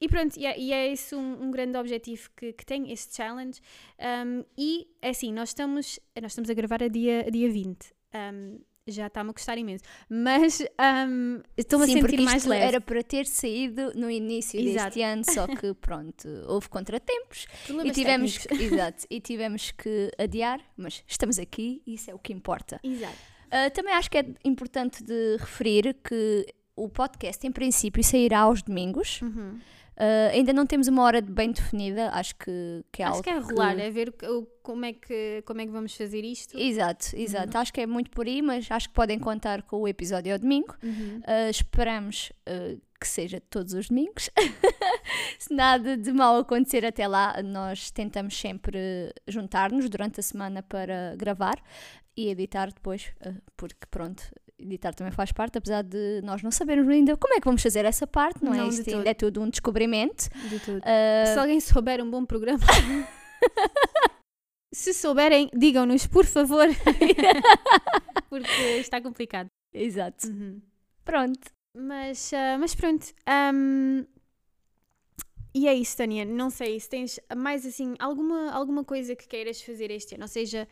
e 0.00 0.08
pronto, 0.08 0.38
e 0.38 0.46
é, 0.46 0.56
e 0.56 0.72
é 0.72 0.92
esse 0.92 1.16
um, 1.16 1.42
um, 1.42 1.50
grande 1.50 1.76
objetivo 1.76 2.30
que, 2.36 2.52
que 2.52 2.64
tenho, 2.64 2.86
esse 2.86 3.08
challenge. 3.12 3.60
Um, 3.98 4.44
e 4.56 4.86
é 5.02 5.08
assim, 5.08 5.32
nós 5.32 5.48
estamos, 5.48 5.98
nós 6.14 6.30
estamos 6.30 6.48
a 6.48 6.54
gravar 6.54 6.80
a 6.80 6.86
dia, 6.86 7.24
a 7.26 7.30
dia 7.30 7.50
20. 7.50 7.92
Um, 8.14 8.60
já 8.86 9.08
está-me 9.08 9.30
a 9.30 9.32
custar 9.32 9.58
imenso. 9.58 9.82
Mas 10.08 10.60
um, 11.08 11.40
estou-me 11.56 11.86
a 11.86 11.88
sentir 11.88 12.20
mais 12.20 12.44
leve. 12.44 12.64
Era 12.64 12.80
para 12.80 13.02
ter 13.02 13.26
saído 13.26 13.92
no 13.96 14.08
início 14.08 14.60
Exato. 14.60 14.84
deste 14.84 15.02
ano, 15.02 15.24
só 15.24 15.48
que 15.58 15.74
pronto, 15.74 16.28
houve 16.46 16.68
contratempos 16.68 17.46
Problemas 17.66 17.90
e 17.90 18.00
tivemos, 18.00 18.38
que, 18.38 18.62
exato, 18.62 19.06
e 19.10 19.20
tivemos 19.20 19.72
que 19.72 20.12
adiar, 20.16 20.60
mas 20.76 21.02
estamos 21.08 21.40
aqui 21.40 21.82
e 21.84 21.94
isso 21.94 22.12
é 22.12 22.14
o 22.14 22.18
que 22.20 22.32
importa. 22.32 22.78
Exato. 22.84 23.18
Uh, 23.46 23.70
também 23.72 23.94
acho 23.94 24.08
que 24.08 24.18
é 24.18 24.26
importante 24.44 25.02
de 25.02 25.36
referir 25.38 25.94
que 25.94 26.46
o 26.76 26.88
podcast, 26.88 27.46
em 27.46 27.52
princípio, 27.52 28.02
sairá 28.02 28.40
aos 28.40 28.62
domingos. 28.62 29.20
Uhum. 29.22 29.58
Uh, 29.94 30.32
ainda 30.32 30.52
não 30.52 30.66
temos 30.66 30.88
uma 30.88 31.04
hora 31.04 31.20
bem 31.20 31.52
definida, 31.52 32.10
acho 32.10 32.34
que, 32.34 32.84
que 32.90 33.00
é 33.00 33.04
acho 33.04 33.14
algo 33.14 33.22
que 33.22 33.30
é 33.30 33.38
rolar, 33.38 33.76
que... 33.76 33.82
é 33.82 33.90
ver 33.92 34.12
o, 34.24 34.42
como, 34.60 34.84
é 34.84 34.92
que, 34.92 35.40
como 35.46 35.60
é 35.60 35.66
que 35.66 35.70
vamos 35.70 35.96
fazer 35.96 36.24
isto. 36.24 36.58
Exato, 36.58 37.14
exato. 37.14 37.54
Uhum. 37.54 37.60
Acho 37.60 37.72
que 37.72 37.80
é 37.80 37.86
muito 37.86 38.10
por 38.10 38.26
aí, 38.26 38.42
mas 38.42 38.68
acho 38.70 38.88
que 38.88 38.94
podem 38.94 39.20
contar 39.20 39.62
com 39.62 39.82
o 39.82 39.86
episódio 39.86 40.32
ao 40.32 40.38
domingo. 40.38 40.74
Uhum. 40.82 41.20
Uh, 41.20 41.48
esperamos 41.48 42.32
uh, 42.48 42.80
que 43.00 43.06
seja 43.06 43.40
todos 43.48 43.72
os 43.72 43.88
domingos. 43.88 44.30
Se 45.38 45.54
nada 45.54 45.96
de 45.96 46.12
mal 46.12 46.38
acontecer 46.38 46.84
até 46.84 47.06
lá, 47.06 47.40
nós 47.44 47.92
tentamos 47.92 48.36
sempre 48.36 49.12
juntar-nos 49.28 49.88
durante 49.88 50.18
a 50.18 50.22
semana 50.24 50.60
para 50.60 51.14
gravar 51.16 51.62
e 52.16 52.28
editar 52.28 52.72
depois, 52.72 53.12
porque 53.56 53.86
pronto, 53.90 54.24
editar 54.64 54.94
também 54.94 55.12
faz 55.12 55.32
parte, 55.32 55.58
apesar 55.58 55.82
de 55.82 56.20
nós 56.22 56.42
não 56.42 56.50
sabermos 56.50 56.88
ainda 56.88 57.16
como 57.16 57.34
é 57.34 57.40
que 57.40 57.44
vamos 57.44 57.62
fazer 57.62 57.84
essa 57.84 58.06
parte, 58.06 58.42
não, 58.42 58.54
é? 58.54 58.58
não 58.58 58.66
é? 58.66 58.68
Isto 58.68 58.90
ainda 58.90 59.10
é 59.10 59.14
tudo 59.14 59.40
um 59.40 59.48
descobrimento. 59.48 60.28
De 60.48 60.58
tudo. 60.60 60.78
Uh... 60.78 61.32
Se 61.32 61.38
alguém 61.38 61.60
souber 61.60 62.02
um 62.02 62.10
bom 62.10 62.24
programa. 62.24 62.60
Se 64.72 64.92
souberem, 64.92 65.48
digam-nos, 65.54 66.06
por 66.06 66.24
favor. 66.24 66.66
Porque 68.28 68.62
está 68.80 69.00
complicado. 69.00 69.46
Exato. 69.72 70.26
Uhum. 70.26 70.60
Pronto. 71.04 71.52
Mas, 71.76 72.32
uh, 72.32 72.58
mas 72.58 72.74
pronto. 72.74 73.06
Um, 73.54 74.04
e 75.54 75.68
é 75.68 75.74
isso, 75.74 75.96
Tânia. 75.96 76.24
Não 76.24 76.50
sei 76.50 76.80
se 76.80 76.88
tens 76.88 77.20
mais 77.36 77.64
assim 77.64 77.94
alguma, 78.00 78.50
alguma 78.50 78.84
coisa 78.84 79.14
que 79.14 79.28
queiras 79.28 79.62
fazer 79.62 79.90
este 79.92 80.16
ano. 80.16 80.24
Ou 80.24 80.28
seja, 80.28 80.66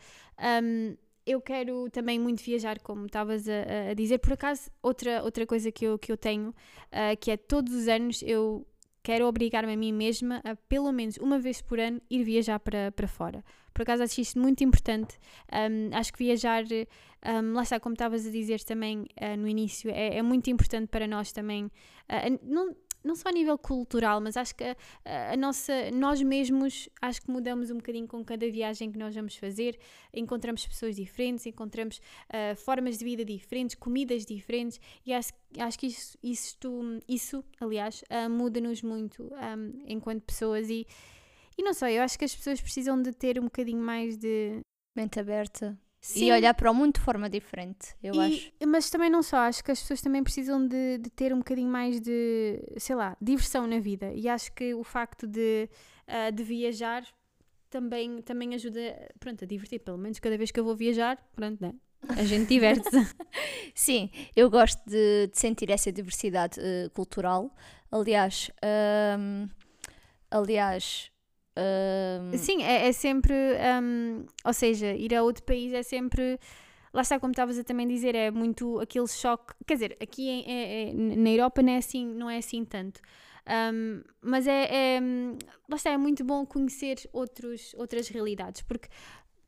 um, 0.61 0.97
eu 1.25 1.41
quero 1.41 1.89
também 1.89 2.19
muito 2.19 2.43
viajar, 2.43 2.79
como 2.79 3.05
estavas 3.05 3.47
a, 3.47 3.91
a, 3.91 3.93
dizer. 3.93 4.19
Por 4.19 4.33
acaso, 4.33 4.69
outra, 4.81 5.23
outra 5.23 5.45
coisa 5.45 5.71
que 5.71 5.85
eu, 5.85 5.97
que 5.97 6.11
eu 6.11 6.17
tenho, 6.17 6.49
uh, 6.49 7.17
que 7.19 7.31
é 7.31 7.37
todos 7.37 7.73
os 7.73 7.87
anos 7.87 8.21
eu 8.23 8.65
quero 9.03 9.27
obrigar-me 9.27 9.73
a 9.73 9.77
mim 9.77 9.91
mesma 9.91 10.41
a, 10.43 10.55
pelo 10.55 10.91
menos 10.91 11.17
uma 11.17 11.37
vez 11.37 11.61
por 11.61 11.79
ano, 11.79 12.01
ir 12.09 12.23
viajar 12.23 12.59
para, 12.59 12.91
para 12.91 13.07
fora. 13.07 13.43
Por 13.73 13.81
acaso 13.81 14.03
acho 14.03 14.21
isto 14.21 14.39
muito 14.39 14.63
importante. 14.63 15.17
Um, 15.51 15.95
acho 15.95 16.13
que 16.13 16.19
viajar, 16.19 16.63
um, 16.63 17.53
lá 17.53 17.63
está, 17.63 17.79
como 17.79 17.93
estavas 17.93 18.25
a 18.25 18.29
dizer 18.29 18.61
também 18.63 19.01
uh, 19.19 19.37
no 19.37 19.47
início, 19.47 19.89
é, 19.89 20.17
é, 20.17 20.21
muito 20.21 20.49
importante 20.49 20.87
para 20.87 21.07
nós 21.07 21.31
também. 21.31 21.65
Uh, 21.65 22.39
não, 22.43 22.75
não 23.03 23.15
só 23.15 23.29
a 23.29 23.31
nível 23.31 23.57
cultural, 23.57 24.21
mas 24.21 24.37
acho 24.37 24.55
que 24.55 24.63
a, 24.63 24.75
a, 25.33 25.37
nossa, 25.37 25.91
nós 25.91 26.21
mesmos, 26.21 26.89
acho 27.01 27.21
que 27.21 27.29
mudamos 27.29 27.69
um 27.69 27.75
bocadinho 27.75 28.07
com 28.07 28.23
cada 28.23 28.49
viagem 28.49 28.91
que 28.91 28.97
nós 28.97 29.13
vamos 29.13 29.35
fazer, 29.35 29.77
encontramos 30.13 30.65
pessoas 30.65 30.95
diferentes, 30.95 31.45
encontramos 31.45 31.97
uh, 31.97 32.55
formas 32.55 32.97
de 32.97 33.05
vida 33.05 33.25
diferentes, 33.25 33.75
comidas 33.75 34.25
diferentes, 34.25 34.79
e 35.05 35.13
acho, 35.13 35.33
acho 35.59 35.79
que 35.79 35.87
isso, 35.87 36.17
isso, 36.23 36.57
isso 37.07 37.43
aliás, 37.59 38.03
uh, 38.03 38.29
muda-nos 38.29 38.81
muito 38.81 39.23
um, 39.23 39.83
enquanto 39.85 40.21
pessoas. 40.23 40.69
E, 40.69 40.87
e 41.57 41.63
não 41.63 41.73
só, 41.73 41.87
eu 41.89 42.01
acho 42.01 42.17
que 42.17 42.25
as 42.25 42.35
pessoas 42.35 42.61
precisam 42.61 43.01
de 43.01 43.11
ter 43.11 43.39
um 43.39 43.43
bocadinho 43.43 43.81
mais 43.81 44.17
de... 44.17 44.59
Mente 44.95 45.19
aberta 45.19 45.75
e 46.15 46.31
olhar 46.31 46.53
para 46.53 46.69
o 46.69 46.73
mundo 46.73 46.95
de 46.95 46.99
forma 46.99 47.29
diferente, 47.29 47.95
eu 48.03 48.13
e, 48.15 48.19
acho. 48.19 48.51
Mas 48.67 48.89
também 48.89 49.09
não 49.09 49.23
só, 49.23 49.37
acho 49.37 49.63
que 49.63 49.71
as 49.71 49.79
pessoas 49.79 50.01
também 50.01 50.23
precisam 50.23 50.67
de, 50.67 50.97
de, 50.97 51.09
ter 51.09 51.33
um 51.33 51.37
bocadinho 51.37 51.69
mais 51.69 52.01
de, 52.01 52.61
sei 52.77 52.95
lá, 52.95 53.15
diversão 53.21 53.65
na 53.65 53.79
vida. 53.79 54.11
E 54.13 54.27
acho 54.27 54.51
que 54.53 54.73
o 54.73 54.83
facto 54.83 55.25
de, 55.25 55.69
uh, 56.07 56.31
de 56.31 56.43
viajar 56.43 57.05
também, 57.69 58.21
também 58.21 58.53
ajuda, 58.53 58.79
pronto, 59.19 59.45
a 59.45 59.47
divertir. 59.47 59.79
Pelo 59.79 59.97
menos 59.97 60.19
cada 60.19 60.37
vez 60.37 60.51
que 60.51 60.59
eu 60.59 60.65
vou 60.65 60.75
viajar, 60.75 61.17
pronto, 61.35 61.61
né? 61.61 61.73
A 62.09 62.23
gente 62.23 62.49
diverte-se. 62.49 63.07
Sim, 63.73 64.09
eu 64.35 64.49
gosto 64.49 64.81
de, 64.85 65.27
de 65.27 65.39
sentir 65.39 65.69
essa 65.69 65.91
diversidade 65.91 66.59
uh, 66.59 66.89
cultural. 66.91 67.55
Aliás, 67.89 68.51
um, 69.17 69.47
aliás, 70.29 71.12
um... 71.57 72.37
Sim, 72.37 72.63
é, 72.63 72.87
é 72.87 72.91
sempre. 72.91 73.33
Um, 73.33 74.25
ou 74.43 74.53
seja, 74.53 74.93
ir 74.93 75.13
a 75.13 75.23
outro 75.23 75.43
país 75.43 75.73
é 75.73 75.83
sempre. 75.83 76.39
Lá 76.93 77.01
está, 77.01 77.19
como 77.19 77.31
estavas 77.31 77.57
a 77.57 77.63
também 77.63 77.87
dizer, 77.87 78.15
é 78.15 78.29
muito 78.31 78.79
aquele 78.79 79.07
choque. 79.07 79.53
Quer 79.65 79.73
dizer, 79.73 79.97
aqui 79.99 80.29
é, 80.29 80.51
é, 80.51 80.89
é, 80.89 80.93
na 80.93 81.29
Europa 81.29 81.61
não 81.61 81.73
é 81.73 81.77
assim, 81.77 82.05
não 82.05 82.29
é 82.29 82.37
assim 82.37 82.63
tanto. 82.63 83.01
Um, 83.73 84.03
mas 84.21 84.47
é, 84.47 84.97
é, 84.97 84.99
lá 85.67 85.75
está, 85.75 85.89
é 85.89 85.97
muito 85.97 86.23
bom 86.23 86.45
conhecer 86.45 86.97
outros, 87.11 87.73
outras 87.77 88.07
realidades, 88.07 88.61
porque 88.61 88.87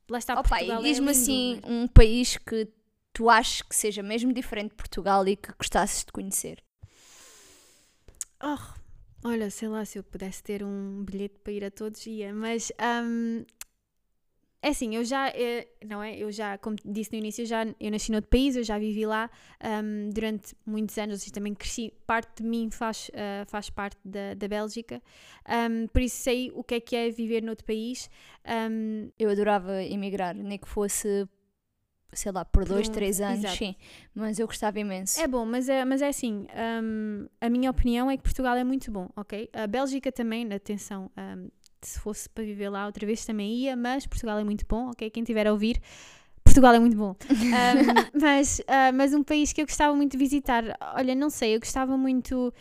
lá 0.09 0.17
está 0.17 0.33
Opa, 0.33 0.49
Portugal. 0.49 0.79
É 0.79 0.83
diz-me 0.83 1.07
é 1.07 1.11
assim 1.11 1.61
um 1.65 1.87
país 1.87 2.37
que 2.37 2.67
tu 3.13 3.29
achas 3.29 3.61
que 3.61 3.75
seja 3.75 4.03
mesmo 4.03 4.33
diferente 4.33 4.71
de 4.71 4.75
Portugal 4.75 5.25
e 5.27 5.35
que 5.35 5.53
gostasses 5.53 6.03
de 6.03 6.11
conhecer. 6.11 6.61
Oh, 8.43 8.57
olha, 9.25 9.49
sei 9.49 9.67
lá, 9.67 9.83
se 9.83 9.97
eu 9.97 10.03
pudesse 10.03 10.43
ter 10.43 10.63
um 10.63 11.03
bilhete 11.03 11.39
para 11.39 11.51
ir 11.51 11.65
a 11.65 11.71
todos, 11.71 12.05
ia, 12.05 12.31
mas 12.31 12.71
um, 13.03 13.43
é 14.61 14.69
assim, 14.69 14.95
eu 14.95 15.03
já, 15.03 15.29
é, 15.29 15.67
não 15.83 16.01
é? 16.01 16.15
Eu 16.15 16.31
já, 16.31 16.59
como 16.59 16.75
disse 16.85 17.11
no 17.11 17.17
início, 17.17 17.41
eu 17.41 17.45
já, 17.47 17.65
eu 17.79 17.91
nasci 17.91 18.11
noutro 18.11 18.29
país, 18.29 18.55
eu 18.55 18.63
já 18.63 18.77
vivi 18.77 19.03
lá 19.03 19.29
um, 19.83 20.09
durante 20.11 20.55
muitos 20.63 20.95
anos, 20.99 21.25
e 21.25 21.31
também 21.31 21.55
cresci, 21.55 21.91
parte 22.05 22.43
de 22.43 22.47
mim 22.47 22.69
faz, 22.69 23.09
uh, 23.09 23.49
faz 23.49 23.69
parte 23.71 23.97
da, 24.05 24.35
da 24.35 24.47
Bélgica, 24.47 25.01
um, 25.49 25.87
por 25.87 26.03
isso 26.03 26.17
sei 26.17 26.51
o 26.53 26.63
que 26.63 26.75
é 26.75 26.79
que 26.79 26.95
é 26.95 27.09
viver 27.09 27.41
noutro 27.41 27.65
país. 27.65 28.07
Um, 28.71 29.09
eu 29.17 29.31
adorava 29.31 29.83
emigrar, 29.83 30.35
nem 30.35 30.59
que 30.59 30.67
fosse 30.67 31.27
sei 32.15 32.31
lá, 32.31 32.43
por, 32.45 32.65
dois, 32.65 32.89
um, 32.89 32.91
três 32.91 33.21
anos, 33.21 33.39
exato. 33.39 33.57
sim. 33.57 33.75
Mas 34.13 34.39
eu 34.39 34.47
gostava 34.47 34.79
imenso. 34.79 35.19
É 35.19 35.27
bom, 35.27 35.45
mas 35.45 35.69
é, 35.69 35.83
mas 35.85 36.01
é 36.01 36.07
assim, 36.07 36.47
um, 36.83 37.27
a 37.39 37.49
minha 37.49 37.69
opinião 37.69 38.09
é 38.09 38.17
que 38.17 38.23
Portugal 38.23 38.55
é 38.55 38.63
muito 38.63 38.91
bom, 38.91 39.09
ok? 39.15 39.49
A 39.53 39.67
Bélgica 39.67 40.11
também, 40.11 40.51
atenção, 40.53 41.09
um, 41.17 41.49
se 41.81 41.99
fosse 41.99 42.29
para 42.29 42.43
viver 42.43 42.69
lá 42.69 42.85
outra 42.85 43.05
vez 43.05 43.25
também 43.25 43.53
ia, 43.55 43.75
mas 43.75 44.05
Portugal 44.07 44.39
é 44.39 44.43
muito 44.43 44.65
bom, 44.67 44.89
ok? 44.89 45.09
Quem 45.09 45.23
tiver 45.23 45.47
a 45.47 45.51
ouvir, 45.51 45.81
Portugal 46.43 46.73
é 46.73 46.79
muito 46.79 46.97
bom. 46.97 47.15
um, 47.29 48.19
mas, 48.19 48.59
uh, 48.59 48.93
mas 48.93 49.13
um 49.13 49.23
país 49.23 49.53
que 49.53 49.61
eu 49.61 49.65
gostava 49.65 49.95
muito 49.95 50.13
de 50.13 50.17
visitar, 50.17 50.63
olha, 50.95 51.15
não 51.15 51.29
sei, 51.29 51.55
eu 51.55 51.59
gostava 51.59 51.97
muito, 51.97 52.53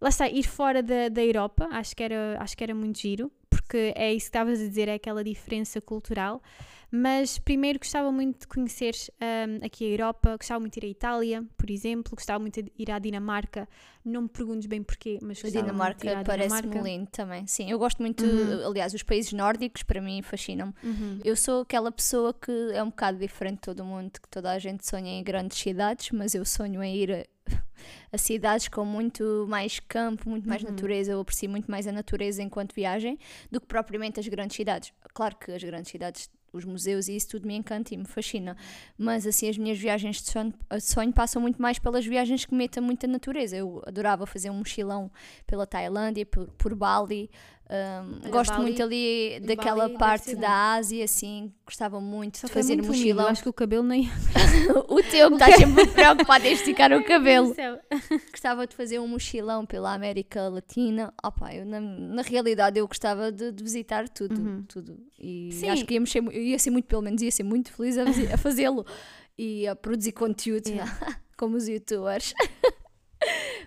lá 0.00 0.08
está, 0.08 0.28
ir 0.28 0.44
fora 0.44 0.82
da, 0.82 1.08
da 1.08 1.24
Europa, 1.24 1.68
acho 1.72 1.94
que, 1.94 2.02
era, 2.02 2.36
acho 2.40 2.56
que 2.56 2.64
era 2.64 2.74
muito 2.74 2.98
giro, 2.98 3.30
porque 3.50 3.92
é 3.96 4.12
isso 4.12 4.26
que 4.26 4.36
estavas 4.36 4.60
a 4.60 4.66
dizer, 4.66 4.88
é 4.88 4.94
aquela 4.94 5.22
diferença 5.24 5.80
cultural. 5.80 6.42
Mas 6.94 7.38
primeiro 7.38 7.78
gostava 7.78 8.12
muito 8.12 8.40
de 8.40 8.46
conhecer 8.46 8.94
um, 9.18 9.64
aqui 9.64 9.86
a 9.86 9.88
Europa, 9.88 10.36
gostava 10.36 10.60
muito 10.60 10.78
de 10.78 10.84
ir 10.84 10.88
à 10.88 10.90
Itália, 10.90 11.44
por 11.56 11.70
exemplo, 11.70 12.14
gostava 12.14 12.38
muito 12.38 12.62
de 12.62 12.70
ir 12.78 12.90
à 12.90 12.98
Dinamarca. 12.98 13.66
Não 14.04 14.22
me 14.22 14.28
perguntes 14.28 14.66
bem 14.66 14.82
porquê, 14.82 15.18
mas 15.22 15.42
a 15.42 15.48
Dinamarca 15.48 16.22
parece-me 16.22 16.82
lindo 16.82 17.08
também. 17.10 17.46
Sim, 17.46 17.70
eu 17.70 17.78
gosto 17.78 18.02
muito, 18.02 18.22
uhum. 18.22 18.68
aliás, 18.68 18.92
os 18.92 19.02
países 19.02 19.32
nórdicos 19.32 19.82
para 19.84 20.02
mim 20.02 20.20
fascinam-me. 20.20 20.74
Uhum. 20.84 21.18
Eu 21.24 21.34
sou 21.34 21.62
aquela 21.62 21.90
pessoa 21.90 22.34
que 22.34 22.52
é 22.74 22.82
um 22.82 22.90
bocado 22.90 23.16
diferente 23.16 23.54
de 23.54 23.62
todo 23.62 23.82
mundo, 23.86 24.12
que 24.20 24.28
toda 24.28 24.50
a 24.50 24.58
gente 24.58 24.86
sonha 24.86 25.18
em 25.18 25.24
grandes 25.24 25.56
cidades, 25.56 26.10
mas 26.10 26.34
eu 26.34 26.44
sonho 26.44 26.82
em 26.82 26.94
ir 26.94 27.10
a, 27.10 27.24
a 28.12 28.18
cidades 28.18 28.68
com 28.68 28.84
muito 28.84 29.46
mais 29.48 29.80
campo, 29.80 30.28
muito 30.28 30.46
mais 30.46 30.62
uhum. 30.62 30.72
natureza. 30.72 31.12
Eu 31.12 31.20
aprecio 31.20 31.48
muito 31.48 31.70
mais 31.70 31.86
a 31.86 31.92
natureza 31.92 32.42
enquanto 32.42 32.74
viagem 32.74 33.18
do 33.50 33.62
que 33.62 33.66
propriamente 33.66 34.20
as 34.20 34.28
grandes 34.28 34.56
cidades. 34.56 34.92
Claro 35.14 35.36
que 35.36 35.52
as 35.52 35.64
grandes 35.64 35.90
cidades 35.90 36.28
os 36.52 36.64
museus 36.64 37.08
e 37.08 37.16
isso 37.16 37.28
tudo 37.28 37.46
me 37.46 37.54
encanta 37.54 37.94
e 37.94 37.96
me 37.96 38.04
fascina. 38.04 38.56
Mas 38.96 39.26
assim, 39.26 39.48
as 39.48 39.56
minhas 39.56 39.78
viagens 39.78 40.22
de 40.22 40.30
sonho, 40.30 40.52
de 40.70 40.80
sonho 40.80 41.12
passam 41.12 41.40
muito 41.40 41.60
mais 41.60 41.78
pelas 41.78 42.04
viagens 42.04 42.44
que 42.44 42.54
metam 42.54 42.82
muita 42.82 43.06
natureza. 43.06 43.56
Eu 43.56 43.82
adorava 43.86 44.26
fazer 44.26 44.50
um 44.50 44.54
mochilão 44.54 45.10
pela 45.46 45.66
Tailândia, 45.66 46.26
por, 46.26 46.48
por 46.52 46.74
Bali, 46.74 47.30
um, 47.72 48.30
gosto 48.30 48.50
Bali, 48.50 48.62
muito 48.62 48.82
ali 48.82 49.40
daquela 49.40 49.86
Bali 49.88 49.98
parte 49.98 50.36
da 50.36 50.74
Ásia, 50.74 51.04
assim, 51.04 51.50
gostava 51.64 51.98
muito 52.02 52.36
Só 52.36 52.46
de 52.46 52.52
fazer 52.52 52.74
muito 52.74 52.88
mochilão. 52.88 53.28
acho 53.28 53.42
que 53.42 53.48
o 53.48 53.52
cabelo 53.52 53.82
nem. 53.82 54.10
o 54.88 55.02
teu, 55.02 55.28
que 55.28 55.34
estás 55.34 55.56
sempre 55.56 55.86
preocupado 55.86 56.46
em 56.46 56.52
esticar 56.52 56.92
o 56.92 57.02
cabelo. 57.06 57.54
gostava 58.30 58.66
de 58.66 58.76
fazer 58.76 58.98
um 58.98 59.08
mochilão 59.08 59.64
pela 59.64 59.94
América 59.94 60.50
Latina. 60.50 61.14
Opa, 61.24 61.54
eu, 61.54 61.64
na, 61.64 61.80
na 61.80 62.20
realidade, 62.22 62.78
eu 62.78 62.86
gostava 62.86 63.32
de, 63.32 63.50
de 63.50 63.64
visitar 63.64 64.06
tudo, 64.06 64.38
uhum. 64.38 64.64
tudo. 64.68 64.98
E 65.18 65.50
Sim. 65.52 65.70
acho 65.70 65.86
que 65.86 65.94
ia, 65.94 66.00
mexer, 66.00 66.22
ia 66.30 66.58
ser 66.58 66.70
muito, 66.70 66.84
pelo 66.84 67.00
menos, 67.00 67.22
ia 67.22 67.30
ser 67.30 67.44
muito 67.44 67.72
feliz 67.72 67.96
a, 67.96 68.04
a 68.34 68.36
fazê-lo 68.36 68.84
e 69.38 69.66
a 69.66 69.74
produzir 69.74 70.12
conteúdo, 70.12 70.68
yeah. 70.68 71.18
como 71.38 71.56
os 71.56 71.66
youtubers. 71.66 72.34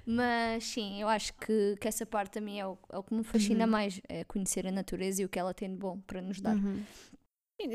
Mas 0.05 0.63
sim, 0.63 1.01
eu 1.01 1.07
acho 1.07 1.33
que, 1.33 1.75
que 1.79 1.87
essa 1.87 2.05
parte 2.05 2.33
também 2.33 2.59
é 2.59 2.67
o, 2.67 2.77
é 2.91 2.97
o 2.97 3.03
que 3.03 3.13
me 3.13 3.23
fascina 3.23 3.65
uhum. 3.65 3.71
mais, 3.71 4.01
é 4.07 4.23
conhecer 4.23 4.67
a 4.67 4.71
natureza 4.71 5.21
e 5.21 5.25
o 5.25 5.29
que 5.29 5.39
ela 5.39 5.53
tem 5.53 5.69
de 5.69 5.77
bom 5.77 5.99
para 6.01 6.21
nos 6.21 6.39
dar. 6.39 6.55
Uhum. 6.55 6.83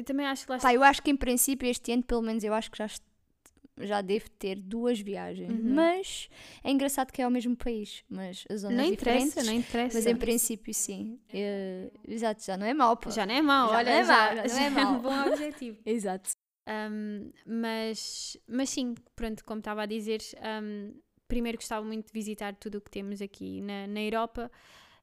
Também 0.05 0.27
acho 0.27 0.45
que 0.45 0.53
lá 0.53 0.59
Pá, 0.59 0.75
eu 0.75 0.83
acho 0.83 1.03
que 1.03 1.11
em 1.11 1.17
princípio 1.17 1.69
este 1.69 1.93
ano, 1.93 2.03
pelo 2.03 2.23
menos, 2.23 2.45
eu 2.45 2.53
acho 2.53 2.71
que 2.71 2.79
já, 2.79 2.87
já 3.79 4.03
devo 4.03 4.29
ter 4.31 4.57
duas 4.57 5.01
viagens. 5.01 5.51
Uhum. 5.51 5.75
Mas 5.75 6.29
é 6.63 6.71
engraçado 6.71 7.11
que 7.11 7.23
é 7.23 7.27
o 7.27 7.31
mesmo 7.31 7.57
país, 7.57 8.05
mas 8.09 8.45
as 8.51 8.61
zonas 8.61 8.77
não 8.77 8.91
diferentes. 8.91 9.29
Interessa, 9.29 9.51
não 9.51 9.59
interessa. 9.59 9.99
Mas 9.99 10.07
em 10.07 10.17
princípio, 10.17 10.75
sim. 10.75 11.19
Eu, 11.33 11.91
exato, 12.07 12.45
já 12.45 12.57
não 12.57 12.67
é 12.67 12.75
mau. 12.75 12.97
Pô. 12.97 13.11
Já 13.11 13.27
não 13.27 13.35
é 13.35 13.43
mau, 13.43 13.71
já 13.71 13.77
olha, 13.77 13.91
não 13.91 13.99
é 13.99 14.05
já, 14.05 14.37
já, 14.37 14.47
já, 14.47 14.55
não 14.55 14.63
é, 14.63 14.71
mau. 14.71 14.83
é 14.83 14.87
um 14.97 15.01
bom 15.01 15.33
objetivo. 15.33 15.79
exato. 15.87 16.31
Um, 16.69 17.33
mas, 17.45 18.37
mas 18.47 18.71
sim, 18.71 18.95
pronto, 19.17 19.45
como 19.45 19.59
estava 19.59 19.83
a 19.83 19.87
dizer, 19.87 20.21
um, 20.63 20.93
primeiro 21.31 21.57
gostava 21.57 21.87
muito 21.87 22.09
de 22.09 22.13
visitar 22.13 22.55
tudo 22.57 22.79
o 22.79 22.81
que 22.81 22.91
temos 22.91 23.23
aqui 23.23 23.63
na, 23.63 23.87
na 23.87 24.03
Europa 24.03 24.51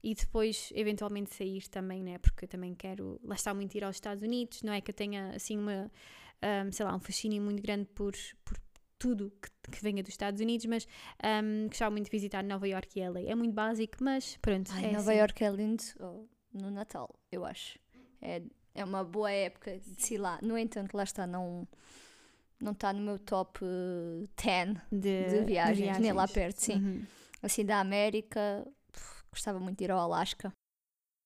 e 0.03 0.13
depois 0.13 0.71
eventualmente 0.75 1.33
sair 1.33 1.67
também, 1.69 2.03
né? 2.03 2.17
Porque 2.19 2.45
eu 2.45 2.49
também 2.49 2.75
quero, 2.75 3.19
lá 3.23 3.35
está 3.35 3.53
muito 3.53 3.73
ir 3.75 3.83
aos 3.83 3.95
Estados 3.95 4.23
Unidos, 4.23 4.61
não 4.61 4.73
é 4.73 4.81
que 4.81 4.91
eu 4.91 4.95
tenha 4.95 5.31
assim 5.31 5.57
uma, 5.57 5.89
um, 6.65 6.71
sei 6.71 6.85
lá, 6.85 6.95
um 6.95 6.99
fascínio 6.99 7.41
muito 7.41 7.63
grande 7.63 7.87
por, 7.95 8.13
por 8.45 8.57
tudo 8.99 9.31
que, 9.41 9.71
que 9.71 9.81
venha 9.81 10.03
dos 10.03 10.11
Estados 10.13 10.41
Unidos, 10.41 10.65
mas 10.65 10.87
um, 11.23 11.67
gostava 11.67 11.91
muito 11.91 12.05
de 12.05 12.11
visitar 12.11 12.43
Nova 12.43 12.67
York 12.67 12.99
e 12.99 13.09
LA. 13.09 13.21
É 13.21 13.35
muito 13.35 13.53
básico, 13.53 13.97
mas 14.01 14.37
pronto. 14.37 14.69
Ai, 14.73 14.85
é 14.85 14.91
Nova 14.91 15.11
assim. 15.11 15.19
York 15.19 15.43
é 15.43 15.49
lindo 15.49 15.83
oh, 15.99 16.25
no 16.53 16.69
Natal, 16.69 17.09
eu 17.31 17.45
acho. 17.45 17.79
É, 18.21 18.41
é 18.75 18.83
uma 18.83 19.03
boa 19.03 19.31
época 19.31 19.79
de 19.79 20.01
se 20.01 20.17
lá. 20.17 20.39
No 20.41 20.57
entanto, 20.57 20.95
lá 20.95 21.03
está, 21.03 21.25
não 21.25 21.67
não 22.59 22.71
está 22.71 22.91
no 22.91 23.01
meu 23.01 23.19
top 23.19 23.59
10 24.41 24.69
de, 24.91 24.99
de, 24.99 25.09
viagens, 25.45 25.45
de, 25.45 25.45
viagens, 25.45 25.99
nem 25.99 26.11
lá 26.11 26.27
perto, 26.27 26.59
sim. 26.59 26.75
Uhum. 26.75 27.05
Assim, 27.41 27.63
da 27.63 27.79
América, 27.79 28.67
gostava 29.31 29.59
muito 29.59 29.77
de 29.77 29.83
ir 29.83 29.91
ao 29.91 29.99
Alasca. 29.99 30.51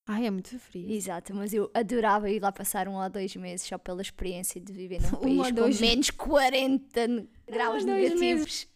Ai, 0.07 0.25
é 0.25 0.31
muito 0.31 0.57
frio. 0.59 0.91
Exato, 0.91 1.33
mas 1.33 1.53
eu 1.53 1.71
adorava 1.73 2.29
ir 2.29 2.41
lá 2.41 2.51
passar 2.51 2.87
um 2.87 3.01
ou 3.01 3.09
dois 3.09 3.35
meses 3.35 3.65
só 3.65 3.77
pela 3.77 4.01
experiência 4.01 4.59
de 4.59 4.73
viver 4.73 5.01
num 5.01 5.11
país 5.19 5.51
um 5.51 5.55
com 5.55 5.79
menos 5.79 6.09
40 6.09 7.27
graus 7.47 7.85
negativos. 7.85 8.67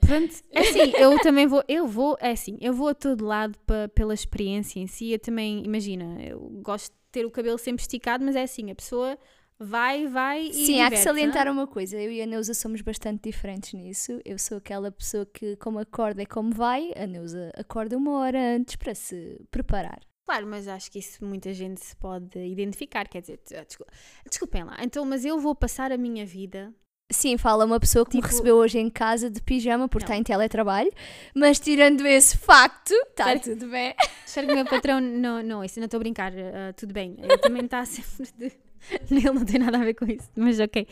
Pronto, 0.00 0.34
é 0.50 0.60
assim, 0.60 0.92
eu 0.98 1.18
também 1.20 1.46
vou, 1.46 1.64
eu 1.66 1.86
vou, 1.86 2.16
é 2.20 2.32
assim, 2.32 2.58
eu 2.60 2.74
vou 2.74 2.88
a 2.88 2.94
todo 2.94 3.24
lado 3.24 3.58
pa, 3.60 3.88
pela 3.94 4.12
experiência 4.12 4.80
em 4.80 4.86
si. 4.86 5.12
Eu 5.12 5.18
também, 5.18 5.64
imagina, 5.64 6.22
eu 6.22 6.40
gosto 6.62 6.92
de 6.92 6.98
ter 7.10 7.24
o 7.24 7.30
cabelo 7.30 7.58
sempre 7.58 7.82
esticado, 7.82 8.24
mas 8.24 8.36
é 8.36 8.42
assim, 8.42 8.70
a 8.70 8.74
pessoa 8.74 9.18
vai, 9.58 10.06
vai 10.06 10.46
e. 10.46 10.66
Sim, 10.66 10.80
há 10.80 10.90
que 10.90 10.96
salientar 10.98 11.46
não? 11.46 11.52
uma 11.52 11.66
coisa. 11.66 12.00
Eu 12.00 12.10
e 12.10 12.20
a 12.22 12.26
Neuza 12.26 12.54
somos 12.54 12.80
bastante 12.80 13.30
diferentes 13.30 13.72
nisso. 13.72 14.20
Eu 14.24 14.38
sou 14.38 14.58
aquela 14.58 14.90
pessoa 14.90 15.26
que, 15.26 15.56
como 15.56 15.78
acorda 15.78 16.22
e 16.22 16.26
como 16.26 16.52
vai, 16.52 16.92
a 16.96 17.06
Neuza 17.06 17.50
acorda 17.56 17.96
uma 17.96 18.18
hora 18.18 18.38
antes 18.56 18.76
para 18.76 18.94
se 18.94 19.40
preparar. 19.50 20.00
Claro, 20.24 20.46
mas 20.46 20.68
acho 20.68 20.90
que 20.90 20.98
isso 20.98 21.24
muita 21.24 21.52
gente 21.52 21.84
se 21.84 21.96
pode 21.96 22.38
identificar. 22.38 23.08
Quer 23.08 23.20
dizer, 23.20 23.40
desculpem 24.28 24.64
lá. 24.64 24.76
Então, 24.82 25.04
mas 25.04 25.24
eu 25.24 25.38
vou 25.38 25.54
passar 25.54 25.92
a 25.92 25.96
minha 25.96 26.24
vida 26.24 26.72
Sim, 27.12 27.36
fala 27.36 27.64
uma 27.64 27.78
pessoa 27.78 28.04
que 28.04 28.12
tipo... 28.12 28.22
me 28.22 28.28
recebeu 28.28 28.56
hoje 28.56 28.78
em 28.78 28.88
casa 28.88 29.30
de 29.30 29.40
pijama 29.42 29.86
porque 29.86 30.04
está 30.04 30.16
em 30.16 30.22
teletrabalho, 30.22 30.90
mas 31.34 31.60
tirando 31.60 32.06
esse 32.06 32.36
facto, 32.38 32.92
está 32.92 33.38
tudo 33.38 33.68
bem. 33.68 33.94
Espero 34.24 34.46
que 34.46 34.52
o 34.52 34.56
meu 34.56 34.64
patrão 34.64 35.00
não, 35.00 35.42
não, 35.42 35.62
isso 35.62 35.78
não 35.78 35.84
estou 35.84 35.98
a 35.98 36.00
brincar, 36.00 36.32
uh, 36.32 36.72
tudo 36.74 36.94
bem. 36.94 37.16
Ele 37.18 37.38
também 37.38 37.64
está 37.64 37.84
sempre 37.86 38.32
de 38.38 38.50
Ele 39.10 39.30
não 39.30 39.44
tem 39.44 39.60
nada 39.60 39.78
a 39.78 39.84
ver 39.84 39.94
com 39.94 40.04
isso, 40.04 40.30
mas 40.36 40.58
ok. 40.60 40.86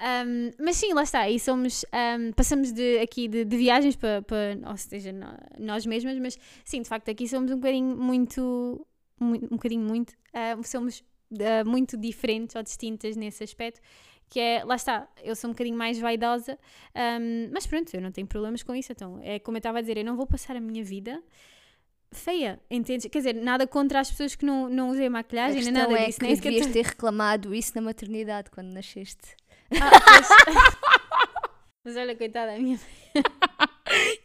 Um, 0.00 0.50
mas 0.58 0.76
sim, 0.76 0.92
lá 0.94 1.02
está, 1.02 1.28
e 1.28 1.38
somos, 1.38 1.84
um, 1.92 2.32
passamos 2.32 2.72
de, 2.72 2.98
aqui 2.98 3.28
de, 3.28 3.44
de 3.44 3.56
viagens 3.56 3.94
para, 3.94 4.22
para, 4.22 4.58
ou 4.68 4.76
seja, 4.76 5.14
nós 5.58 5.86
mesmas, 5.86 6.18
mas 6.18 6.38
sim, 6.64 6.82
de 6.82 6.88
facto 6.88 7.08
aqui 7.10 7.28
somos 7.28 7.52
um 7.52 7.56
bocadinho 7.56 7.96
muito, 7.96 8.86
um 9.20 9.56
bocadinho 9.56 9.82
muito, 9.82 10.10
uh, 10.10 10.62
somos 10.64 11.04
uh, 11.32 11.68
muito 11.68 11.96
diferentes 11.96 12.56
ou 12.56 12.62
distintas 12.62 13.16
nesse 13.16 13.44
aspecto, 13.44 13.80
que 14.28 14.40
é, 14.40 14.64
lá 14.64 14.76
está, 14.76 15.06
eu 15.22 15.36
sou 15.36 15.50
um 15.50 15.52
bocadinho 15.52 15.76
mais 15.76 16.00
vaidosa, 16.00 16.58
um, 17.20 17.50
mas 17.52 17.66
pronto, 17.66 17.94
eu 17.94 18.00
não 18.00 18.10
tenho 18.10 18.26
problemas 18.26 18.62
com 18.62 18.74
isso, 18.74 18.90
então 18.90 19.20
é 19.22 19.38
como 19.38 19.56
eu 19.56 19.60
estava 19.60 19.78
a 19.78 19.80
dizer, 19.82 19.98
eu 19.98 20.04
não 20.04 20.16
vou 20.16 20.26
passar 20.26 20.56
a 20.56 20.60
minha 20.60 20.82
vida 20.82 21.22
feia, 22.12 22.60
entendes? 22.70 23.06
Quer 23.10 23.18
dizer, 23.18 23.34
nada 23.34 23.66
contra 23.66 24.00
as 24.00 24.10
pessoas 24.10 24.34
que 24.34 24.44
não, 24.44 24.68
não 24.68 24.90
usem 24.90 25.08
maquilhagem, 25.08 25.62
nem 25.62 25.72
nada 25.72 25.92
é 25.98 26.06
disso. 26.06 26.18
Que 26.18 26.24
nem 26.26 26.34
eu 26.34 26.40
devias 26.40 26.66
ter 26.66 26.84
reclamado 26.84 27.54
isso 27.54 27.72
na 27.74 27.82
maternidade 27.82 28.50
quando 28.50 28.68
nasceste. 28.68 29.36
Ah, 29.80 29.90
pois. 29.90 30.56
Mas 31.84 31.96
olha, 31.96 32.14
coitada, 32.14 32.52
a 32.52 32.58
minha. 32.58 32.78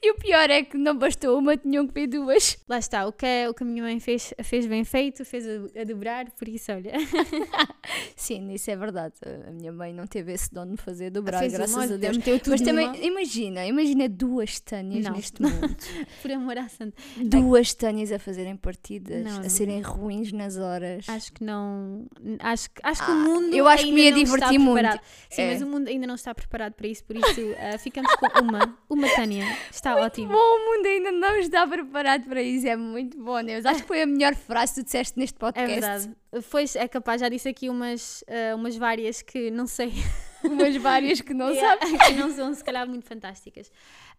E 0.08 0.12
o 0.12 0.16
pior 0.16 0.50
é 0.50 0.64
que 0.64 0.78
não 0.78 0.96
bastou 0.98 1.38
uma, 1.38 1.58
tinham 1.58 1.86
que 1.86 1.94
vir 1.94 2.08
duas. 2.08 2.58
Lá 2.70 2.80
está, 2.80 3.06
o 3.06 3.12
que, 3.12 3.26
é- 3.26 3.50
o 3.50 3.54
que 3.54 3.64
a 3.64 3.66
minha 3.66 3.84
mãe 3.84 4.00
fez, 4.00 4.34
fez 4.42 4.66
bem 4.66 4.86
feito, 4.86 5.26
fez 5.26 5.46
a, 5.46 5.82
a 5.82 5.84
dobrar, 5.84 6.30
por 6.32 6.48
isso, 6.48 6.72
olha. 6.72 6.94
Sim, 8.16 8.54
isso 8.54 8.72
é 8.72 8.76
verdade. 8.76 9.16
A 9.48 9.52
minha 9.52 9.72
mãe 9.72 9.94
não 9.94 10.08
teve 10.08 10.32
esse 10.34 10.54
dom 10.54 10.66
de 10.68 10.78
fazer 10.78 11.10
dobrar, 11.10 11.40
fez 11.40 11.54
graças 11.54 11.76
uma, 11.76 11.84
a 11.84 11.98
Deus. 11.98 12.18
Mas 12.48 12.62
também, 12.62 12.86
numa- 12.88 12.98
imagina, 12.98 13.66
imagina 13.66 14.08
duas 14.08 14.60
Tânias 14.60 15.04
Não. 15.06 15.12
neste 15.14 15.42
mundo. 15.44 15.76
por 16.22 16.32
amor 16.32 16.58
à 16.58 16.70
santa. 16.70 16.96
duas 17.18 17.74
Tânias 17.74 18.12
a 18.12 18.20
fazerem 18.20 18.56
partidas, 18.56 19.24
Não, 19.26 19.38
a 19.38 19.42
não. 19.42 19.50
serem 19.50 19.82
ruins 19.82 20.32
nas 20.32 20.58
horas. 20.58 21.08
Acho 21.10 21.34
que 21.34 21.44
não. 21.44 22.06
Acho, 22.40 22.70
que- 22.70 22.82
acho 22.84 23.04
que 23.06 23.12
Ah, 23.12 23.14
o 23.14 23.18
mundo. 23.18 23.54
eu 23.56 23.68
acho 23.68 23.84
que 23.84 23.92
me 23.92 24.02
ia 24.04 24.12
divertir 24.14 24.58
muito. 24.60 24.76
preparado. 24.80 25.02
Sim, 25.30 25.42
É. 25.42 25.52
mas 25.54 25.62
o 25.62 25.68
mundo 25.68 25.88
ainda 25.90 26.08
não 26.08 26.16
está 26.16 26.34
preparado 26.34 26.74
para 26.74 26.88
isso, 26.88 27.04
por 27.04 27.16
isso 27.16 27.42
ah, 27.60 27.78
ficamos 27.78 28.14
com 28.16 28.26
uma. 28.42 28.78
Uma 28.90 29.08
Tânia. 29.16 29.46
Está 29.72 29.97
ótimo. 30.06 30.28
Bom, 30.30 30.38
o 30.38 30.66
mundo 30.76 30.86
ainda 30.86 31.12
não 31.12 31.36
está 31.38 31.66
preparado 31.68 32.24
para 32.26 32.42
isso, 32.42 32.68
é 32.68 32.76
muito 32.76 33.18
bom, 33.18 33.40
Neus. 33.40 33.66
Acho 33.66 33.82
que 33.82 33.88
foi 33.88 34.02
a 34.02 34.06
melhor 34.06 34.36
frase 34.36 34.76
que 34.76 34.82
tu 34.82 34.86
disseste 34.86 35.18
neste 35.20 35.36
É 35.36 35.40
podcast. 35.40 35.70
verdade. 35.80 36.16
Foi, 36.42 36.66
é 36.76 36.88
capaz, 36.88 37.22
já 37.22 37.30
disse 37.30 37.48
aqui 37.50 37.70
umas, 37.70 38.24
ah, 38.28 38.56
umas 38.56 38.76
várias 38.78 39.22
que 39.22 39.50
não 39.52 39.68
sei. 39.68 39.92
Umas 40.44 40.76
várias 40.78 41.20
que 41.20 41.34
não 41.34 41.50
Yeah, 41.52 41.80
sabes. 41.88 42.08
que 42.08 42.14
não 42.14 42.32
são, 42.32 42.54
se 42.54 42.64
calhar, 42.64 42.88
muito 42.88 43.06
fantásticas. 43.08 43.72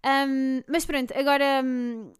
Ahm, 0.02 0.62
mas 0.68 0.84
pronto, 0.84 1.16
agora. 1.16 1.62
hum, 1.64 2.12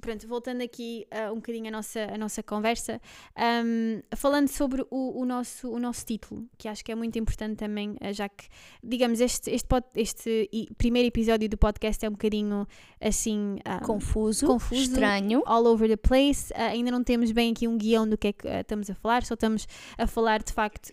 Pronto, 0.00 0.26
voltando 0.26 0.62
aqui 0.62 1.06
ah, 1.12 1.30
um 1.30 1.36
bocadinho 1.36 1.68
à 1.68 1.70
nossa, 1.70 2.00
à 2.12 2.18
nossa 2.18 2.42
conversa, 2.42 3.00
ahm, 3.36 4.00
falando 4.16 4.48
sobre 4.48 4.84
o, 4.90 5.20
o 5.20 5.24
nosso, 5.24 5.70
o 5.70 5.78
nosso 5.78 6.04
título, 6.04 6.44
que 6.58 6.66
acho 6.66 6.84
que 6.84 6.90
é 6.90 6.94
muito 6.94 7.16
importante 7.18 7.56
também, 7.58 7.94
ah, 8.00 8.12
já 8.12 8.28
que, 8.28 8.46
digamos, 8.82 9.20
este, 9.20 9.50
este, 9.50 9.68
pod- 9.68 9.86
este 9.94 10.48
primeiro 10.76 11.06
episódio 11.06 11.48
do 11.48 11.56
podcast 11.56 12.04
é 12.04 12.08
um 12.08 12.12
bocadinho 12.12 12.66
assim. 13.00 13.58
ah, 13.64 13.78
Confuso, 13.80 14.46
Confuso. 14.46 14.80
estranho. 14.82 15.42
all 15.46 15.66
over 15.66 15.88
the 15.88 15.96
place. 15.96 16.52
Ah, 16.56 16.68
ainda 16.68 16.90
não 16.90 17.04
temos 17.04 17.30
bem 17.30 17.52
aqui 17.52 17.68
um 17.68 17.76
guião 17.78 18.08
do 18.08 18.18
que 18.18 18.28
é 18.28 18.32
que 18.32 18.48
ah, 18.48 18.60
estamos 18.62 18.90
a 18.90 18.94
falar, 18.96 19.22
só 19.24 19.34
estamos 19.34 19.68
a 19.96 20.06
falar 20.08 20.42
de 20.42 20.52
facto. 20.52 20.92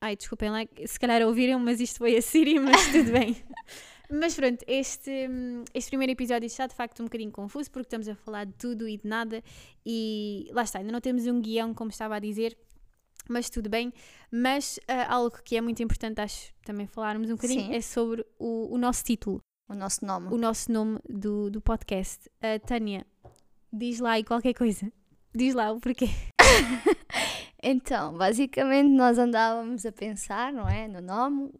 Ai, 0.00 0.14
desculpem 0.14 0.50
lá, 0.50 0.60
se 0.86 1.00
calhar 1.00 1.22
ouviram, 1.22 1.58
mas 1.58 1.80
isto 1.80 1.98
foi 1.98 2.16
a 2.16 2.22
Siri, 2.22 2.60
mas 2.60 2.86
tudo 2.92 3.10
bem. 3.10 3.34
Mas 4.10 4.34
pronto, 4.34 4.64
este, 4.66 5.28
este 5.74 5.90
primeiro 5.90 6.12
episódio 6.12 6.46
está 6.46 6.66
de 6.66 6.74
facto 6.74 7.00
um 7.00 7.06
bocadinho 7.06 7.30
confuso 7.32 7.70
porque 7.70 7.86
estamos 7.86 8.08
a 8.08 8.14
falar 8.14 8.44
de 8.44 8.52
tudo 8.54 8.88
e 8.88 8.96
de 8.96 9.06
nada 9.06 9.42
e 9.84 10.48
lá 10.52 10.62
está, 10.62 10.78
ainda 10.78 10.92
não 10.92 11.00
temos 11.00 11.26
um 11.26 11.40
guião, 11.40 11.74
como 11.74 11.90
estava 11.90 12.16
a 12.16 12.18
dizer, 12.18 12.56
mas 13.28 13.50
tudo 13.50 13.68
bem. 13.68 13.92
Mas 14.30 14.78
ah, 14.86 15.14
algo 15.14 15.36
que 15.42 15.56
é 15.56 15.60
muito 15.60 15.82
importante, 15.82 16.20
acho, 16.20 16.52
também 16.64 16.86
falarmos 16.86 17.28
um 17.30 17.34
bocadinho, 17.34 17.66
Sim. 17.66 17.74
é 17.74 17.80
sobre 17.80 18.24
o, 18.38 18.74
o 18.74 18.78
nosso 18.78 19.04
título 19.04 19.40
O 19.68 19.74
nosso 19.74 20.04
nome. 20.04 20.28
o 20.32 20.38
nosso 20.38 20.70
nome 20.70 20.98
do, 21.08 21.50
do 21.50 21.60
podcast. 21.60 22.30
A 22.40 22.58
Tânia, 22.58 23.04
diz 23.72 23.98
lá 23.98 24.12
aí 24.12 24.24
qualquer 24.24 24.54
coisa. 24.54 24.90
Diz 25.34 25.54
lá 25.54 25.72
o 25.72 25.80
porquê. 25.80 26.08
Então, 27.68 28.16
basicamente 28.16 28.88
nós 28.90 29.18
andávamos 29.18 29.84
a 29.84 29.90
pensar, 29.90 30.52
não 30.52 30.68
é? 30.68 30.86
No 30.86 31.00
nome 31.00 31.52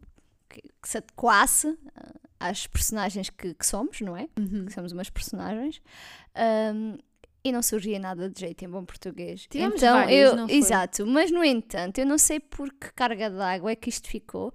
que, 0.47 0.61
que 0.61 0.87
se 0.87 0.99
adequasse 0.99 1.77
ah, 1.93 2.26
às 2.39 2.67
personagens 2.67 3.29
que, 3.29 3.53
que 3.53 3.65
somos, 3.65 4.01
não 4.01 4.15
é? 4.15 4.27
Que 4.65 4.73
somos 4.73 4.91
umas 4.91 5.09
personagens. 5.09 5.81
Ahm, 6.35 6.97
e 7.43 7.51
não 7.51 7.61
surgia 7.61 7.97
nada 7.97 8.29
de 8.29 8.39
jeito 8.39 8.65
em 8.65 8.69
bom 8.69 8.83
português. 8.83 9.47
Tivemos 9.47 9.77
então, 9.77 9.95
várias, 9.95 10.31
eu, 10.31 10.35
não 10.35 10.47
foi? 10.47 10.57
Exato, 10.57 11.07
mas 11.07 11.31
no 11.31 11.43
entanto, 11.43 11.99
eu 11.99 12.05
não 12.05 12.17
sei 12.17 12.39
por 12.39 12.69
que 12.73 12.91
carga 12.93 13.29
d'água 13.29 13.71
é 13.71 13.75
que 13.75 13.89
isto 13.89 14.09
ficou, 14.09 14.53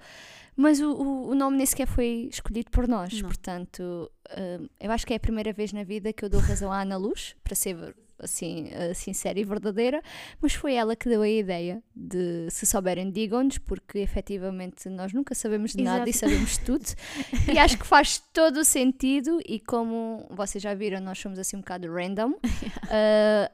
mas 0.55 0.81
o, 0.81 0.93
o, 0.93 1.29
o 1.31 1.35
nome 1.35 1.57
nem 1.57 1.67
sequer 1.67 1.87
foi 1.87 2.29
escolhido 2.31 2.71
por 2.71 2.87
nós. 2.87 3.21
Não. 3.21 3.29
Portanto, 3.29 4.11
ahm, 4.31 4.67
eu 4.79 4.91
acho 4.91 5.07
que 5.07 5.13
é 5.13 5.17
a 5.17 5.21
primeira 5.21 5.53
vez 5.53 5.73
na 5.73 5.85
vida 5.85 6.13
que 6.13 6.25
eu 6.25 6.29
dou 6.29 6.41
razão 6.41 6.71
à 6.71 6.83
Ana 6.83 6.97
Luz, 6.97 7.35
para 7.43 7.55
ser 7.55 7.95
assim, 8.23 8.71
sincera 8.95 9.39
e 9.39 9.45
verdadeira, 9.45 10.03
mas 10.41 10.55
foi 10.55 10.75
ela 10.75 10.97
que 10.97 11.09
deu 11.09 11.23
a 11.23 11.29
ideia 11.29 11.83
de 11.95 12.49
se 12.51 12.67
souberem 12.67 13.11
digam-nos, 13.11 13.59
porque 13.59 13.99
efetivamente 13.99 14.89
nós 14.89 15.13
nunca 15.13 15.35
sabemos 15.35 15.73
de 15.73 15.83
nada 15.83 16.09
e 16.09 16.13
sabemos 16.13 16.59
tudo. 16.59 16.85
e 17.53 17.59
acho 17.59 17.79
que 17.79 17.87
faz 17.87 18.19
todo 18.33 18.61
o 18.61 18.65
sentido 18.65 19.41
e 19.47 19.61
como 19.61 20.27
vocês 20.31 20.63
já 20.63 20.75
viram, 20.75 21.01
nós 21.01 21.19
somos 21.19 21.39
assim 21.39 21.57
um 21.57 21.61
bocado 21.61 21.93
random. 21.93 22.35
eh, 22.91 23.51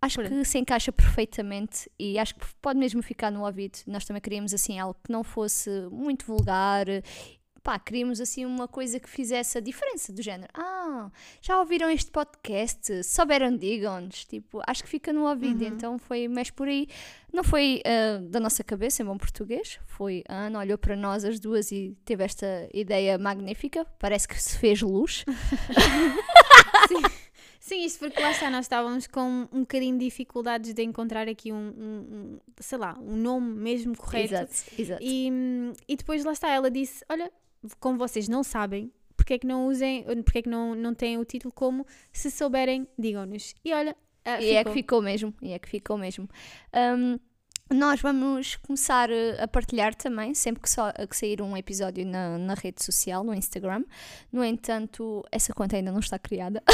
acho 0.00 0.20
que 0.20 0.44
se 0.44 0.58
encaixa 0.58 0.92
perfeitamente 0.92 1.90
e 1.98 2.18
acho 2.18 2.34
que 2.34 2.46
pode 2.60 2.78
mesmo 2.78 3.02
ficar 3.02 3.30
no 3.30 3.44
ouvido. 3.44 3.78
Nós 3.86 4.04
também 4.04 4.20
queríamos 4.20 4.54
assim 4.54 4.78
algo 4.78 4.96
que 5.02 5.12
não 5.12 5.24
fosse 5.24 5.70
muito 5.90 6.26
vulgar. 6.26 6.86
Pá, 7.66 7.80
queríamos 7.80 8.20
assim 8.20 8.46
uma 8.46 8.68
coisa 8.68 9.00
que 9.00 9.08
fizesse 9.10 9.58
a 9.58 9.60
diferença 9.60 10.12
do 10.12 10.22
género. 10.22 10.52
Ah, 10.54 11.10
já 11.42 11.58
ouviram 11.58 11.90
este 11.90 12.12
podcast? 12.12 13.02
Souberam, 13.02 13.56
digam-nos. 13.56 14.24
Tipo, 14.24 14.62
acho 14.68 14.84
que 14.84 14.88
fica 14.88 15.12
no 15.12 15.26
ouvido. 15.28 15.62
Uhum. 15.62 15.68
Então 15.72 15.98
foi 15.98 16.28
mais 16.28 16.48
por 16.48 16.68
aí. 16.68 16.86
Não 17.32 17.42
foi 17.42 17.82
ah, 17.84 18.20
da 18.22 18.38
nossa 18.38 18.62
cabeça, 18.62 19.02
em 19.02 19.04
bom 19.04 19.18
português. 19.18 19.80
Foi 19.84 20.22
a 20.28 20.46
Ana 20.46 20.60
olhou 20.60 20.78
para 20.78 20.94
nós 20.94 21.24
as 21.24 21.40
duas 21.40 21.72
e 21.72 21.96
teve 22.04 22.22
esta 22.22 22.46
ideia 22.72 23.18
magnífica. 23.18 23.84
Parece 23.98 24.28
que 24.28 24.40
se 24.40 24.56
fez 24.58 24.80
luz. 24.80 25.24
Sim, 27.58 27.84
isto 27.84 27.98
porque 27.98 28.20
lá 28.20 28.30
está, 28.30 28.48
nós 28.48 28.66
estávamos 28.66 29.08
com 29.08 29.48
um 29.52 29.60
bocadinho 29.62 29.98
de 29.98 30.04
dificuldades 30.04 30.72
de 30.72 30.84
encontrar 30.84 31.26
aqui 31.28 31.52
um, 31.52 31.56
um- 31.76 32.06
um, 32.12 32.38
sei 32.60 32.78
lá, 32.78 32.96
um 33.00 33.16
nome 33.16 33.58
mesmo 33.58 33.96
correto. 33.96 34.34
Exato, 34.34 34.52
exato. 34.78 35.02
E, 35.02 35.28
hum, 35.32 35.72
e 35.88 35.96
depois 35.96 36.24
lá 36.24 36.30
está, 36.30 36.48
ela 36.48 36.70
disse: 36.70 37.04
Olha, 37.08 37.28
como 37.80 37.98
vocês 37.98 38.28
não 38.28 38.42
sabem, 38.42 38.92
porque 39.16 39.34
é 39.34 39.38
que 39.38 39.46
não 39.46 39.66
usem, 39.66 40.04
porque 40.24 40.38
é 40.38 40.42
que 40.42 40.48
não, 40.48 40.74
não 40.74 40.94
têm 40.94 41.18
o 41.18 41.24
título 41.24 41.52
como 41.52 41.86
se 42.12 42.30
souberem, 42.30 42.86
digam-nos. 42.98 43.54
E 43.64 43.72
olha, 43.72 43.96
ah, 44.24 44.40
E 44.40 44.50
é 44.50 44.64
que 44.64 44.72
ficou. 44.72 45.00
mesmo, 45.00 45.32
e 45.40 45.52
é 45.52 45.58
que 45.58 45.68
ficou 45.68 45.96
mesmo. 45.96 46.28
Ahm, 46.72 47.18
nós 47.72 48.00
vamos 48.00 48.56
começar 48.56 49.10
eh, 49.10 49.42
a 49.42 49.48
partilhar 49.48 49.94
também, 49.94 50.34
sempre 50.34 50.62
que, 50.62 50.70
só, 50.70 50.92
que 50.92 51.16
sair 51.16 51.42
um 51.42 51.56
episódio 51.56 52.06
na, 52.06 52.38
na 52.38 52.54
rede 52.54 52.82
social, 52.84 53.24
no 53.24 53.34
Instagram. 53.34 53.84
No 54.32 54.44
entanto, 54.44 55.24
essa 55.32 55.52
conta 55.52 55.76
ainda 55.76 55.90
não 55.90 56.00
está 56.00 56.18
criada. 56.18 56.62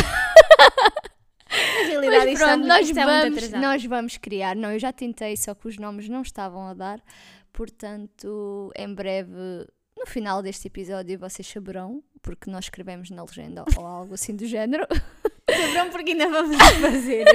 Na 1.53 1.87
realidade, 1.87 2.31
Mas 2.31 2.39
pronto, 2.39 2.67
nós, 2.67 2.91
vamos, 2.91 3.51
nós 3.51 3.85
vamos 3.85 4.17
criar. 4.17 4.57
Não, 4.57 4.73
eu 4.73 4.79
já 4.79 4.91
tentei, 4.91 5.37
só 5.37 5.55
que 5.55 5.69
os 5.69 5.77
nomes 5.77 6.09
não 6.09 6.23
estavam 6.23 6.67
a 6.67 6.73
dar. 6.73 7.03
Portanto, 7.53 8.73
em 8.75 8.95
breve, 8.95 9.67
no 10.03 10.07
final 10.07 10.43
deste 10.43 10.67
episódio, 10.67 11.17
vocês 11.19 11.47
saberão, 11.47 12.03
porque 12.21 12.51
nós 12.51 12.65
escrevemos 12.65 13.09
na 13.11 13.23
legenda 13.23 13.65
ou 13.79 13.87
algo 13.87 14.15
assim 14.15 14.35
do 14.35 14.47
género. 14.47 14.87
Saberão 15.49 15.91
porque 15.91 16.13
ainda 16.13 16.29
vamos 16.29 16.57
fazer. 16.57 17.27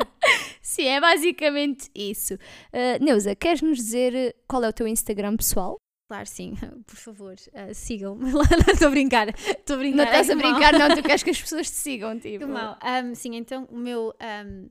Sim, 0.62 0.84
é 0.84 1.00
basicamente 1.00 1.90
isso. 1.94 2.34
Uh, 2.34 3.02
Neuza, 3.02 3.34
queres 3.34 3.62
nos 3.62 3.78
dizer 3.78 4.14
uh, 4.14 4.34
qual 4.46 4.62
é 4.64 4.68
o 4.68 4.72
teu 4.72 4.86
Instagram 4.86 5.36
pessoal? 5.36 5.76
claro, 6.08 6.26
sim, 6.26 6.54
por 6.86 6.96
favor, 6.96 7.34
ah, 7.52 7.74
sigam-me 7.74 8.30
Estou 8.72 8.88
a 8.88 8.90
brincar, 8.90 9.28
estou 9.28 9.76
a 9.76 9.78
brincar. 9.78 9.96
Não 9.96 10.04
estás 10.04 10.28
é 10.30 10.32
a 10.32 10.36
que 10.36 10.42
mal. 10.42 10.52
brincar, 10.52 10.78
não, 10.78 10.96
tu 10.96 11.02
queres 11.02 11.22
que 11.22 11.30
as 11.30 11.40
pessoas 11.40 11.70
te 11.70 11.76
sigam, 11.76 12.18
tipo. 12.18 12.38
Que 12.38 12.46
mal. 12.46 12.78
Ahm, 12.80 13.14
sim, 13.14 13.36
então 13.36 13.68
o 13.70 13.76
meu, 13.76 14.14
ahm, 14.18 14.68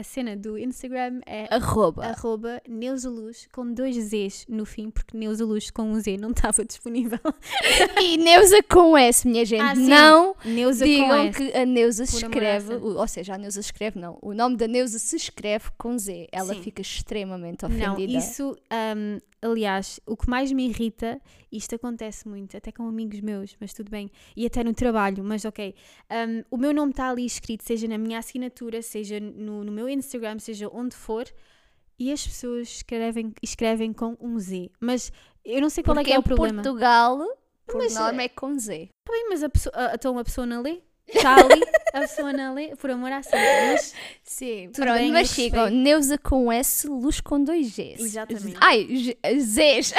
a 0.00 0.02
cena 0.02 0.34
do 0.34 0.56
Instagram 0.56 1.20
é 1.26 1.46
Arroba. 1.54 2.06
arroba 2.06 2.62
com 3.52 3.72
dois 3.74 3.94
Zs 3.96 4.46
no 4.48 4.64
fim, 4.64 4.88
porque 4.90 5.16
Neusaluz 5.16 5.70
com 5.70 5.82
um 5.82 6.00
Z 6.00 6.16
não 6.16 6.30
estava 6.32 6.64
disponível. 6.64 7.18
E 8.00 8.16
Neuza 8.16 8.62
com 8.62 8.96
S, 8.96 9.28
minha 9.28 9.44
gente. 9.44 9.60
Ah, 9.62 9.74
não 9.74 10.34
Neuza 10.44 10.84
com 10.86 10.90
digam 10.90 11.22
S. 11.26 11.38
que 11.38 11.56
a 11.56 11.66
Neuza 11.66 12.04
Por 12.06 12.14
escreve, 12.14 12.74
o- 12.74 12.96
ou 12.98 13.06
seja, 13.08 13.34
a 13.34 13.38
Neuza 13.38 13.60
escreve, 13.60 13.98
não. 14.00 14.18
O 14.22 14.32
nome 14.32 14.56
da 14.56 14.66
Neuza 14.66 14.98
se 14.98 15.16
escreve 15.16 15.66
com 15.76 15.98
Z. 15.98 16.28
Ela 16.32 16.54
Sim. 16.54 16.62
fica 16.62 16.80
extremamente 16.80 17.62
Não, 17.68 17.92
ofendida. 17.94 18.18
isso, 18.18 18.56
ahm, 18.70 19.18
aliás, 19.42 20.00
o 20.06 20.16
que 20.16 20.28
mais 20.28 20.50
me 20.52 20.66
irrita, 20.68 21.20
isto 21.50 21.74
acontece 21.74 22.28
muito, 22.28 22.56
até 22.56 22.70
com 22.70 22.86
amigos 22.86 23.20
meus, 23.20 23.56
mas 23.60 23.72
tudo 23.72 23.90
bem, 23.90 24.10
e 24.36 24.46
até 24.46 24.62
no 24.62 24.72
trabalho, 24.72 25.22
mas 25.24 25.44
ok. 25.44 25.74
ahm, 26.08 26.42
o 26.50 26.56
meu 26.56 26.72
nome 26.74 26.90
está 26.92 27.10
ali 27.10 27.24
escrito, 27.26 27.64
seja 27.64 27.88
na 27.88 27.96
minha 27.98 28.18
assinatura, 28.18 28.82
seja 28.82 29.18
no, 29.18 29.64
no 29.64 29.72
meu 29.72 29.88
Instagram, 29.90 30.38
seja 30.38 30.68
onde 30.72 30.94
for, 30.96 31.24
e 31.98 32.10
as 32.12 32.26
pessoas 32.26 32.68
escrevem, 32.68 33.32
escrevem 33.42 33.92
com 33.92 34.16
um 34.20 34.38
Z. 34.38 34.70
Mas 34.80 35.12
eu 35.44 35.60
não 35.60 35.68
sei 35.70 35.82
qual 35.84 35.94
Porque 35.94 36.10
é 36.10 36.12
que 36.12 36.16
é 36.16 36.18
o 36.18 36.22
problema. 36.22 36.62
Portugal, 36.62 37.18
por 37.66 37.76
Mas, 37.78 37.94
norma, 37.94 38.22
é 38.22 38.28
com 38.28 38.58
Z. 38.58 38.88
Tá 39.04 39.12
bem, 39.12 39.28
mas 39.28 39.42
a 39.42 39.48
pessoa, 39.48 39.74
a- 39.76 39.94
então 39.94 40.18
a 40.18 40.24
pessoa 40.24 40.46
não 40.46 40.62
lê? 40.62 40.80
Está 41.12 41.34
ali, 41.34 41.60
a 41.92 42.00
pessoa 42.02 42.32
não 42.32 42.54
lê, 42.54 42.76
por 42.76 42.88
amor 42.90 43.10
à 43.10 43.20
santa. 43.22 43.36
Mas 43.36 43.92
Sim, 44.22 44.70
Tudo 44.72 44.84
pronto, 44.84 44.98
bem, 44.98 45.10
mas 45.10 45.28
respeito. 45.32 45.70
Neuza 45.70 46.16
com 46.18 46.52
S, 46.52 46.86
luz 46.86 47.20
com 47.20 47.42
dois 47.42 47.68
Gs. 47.76 47.96
Exatamente. 48.00 48.56
Ai, 48.60 48.86
Zs. 49.40 49.92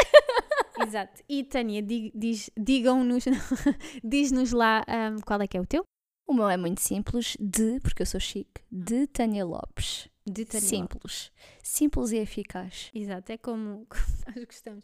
Exato. 0.87 1.21
E 1.27 1.43
Tânia, 1.43 1.81
di- 1.81 2.11
diz- 2.15 2.49
digam-nos, 2.57 3.25
diz-nos 4.03 4.51
lá 4.53 4.83
ahm, 4.87 5.17
qual 5.25 5.41
é 5.41 5.47
que 5.47 5.57
é 5.57 5.61
o 5.61 5.65
teu? 5.65 5.83
O 6.27 6.33
meu 6.33 6.49
é 6.49 6.55
muito 6.57 6.81
simples, 6.81 7.35
de, 7.39 7.79
porque 7.81 8.01
eu 8.01 8.05
sou 8.05 8.19
chique, 8.19 8.61
de 8.71 9.05
Tânia 9.07 9.43
Lopes. 9.45 10.07
De 10.25 10.45
Tânia 10.45 10.61
Lopes. 10.61 10.69
Simples. 10.69 11.31
Simples 11.61 12.11
e 12.11 12.17
eficaz. 12.17 12.89
Exato, 12.93 13.31
é 13.31 13.37
como, 13.37 13.85
como 13.89 14.05
nós 14.35 14.45
gostamos. 14.45 14.83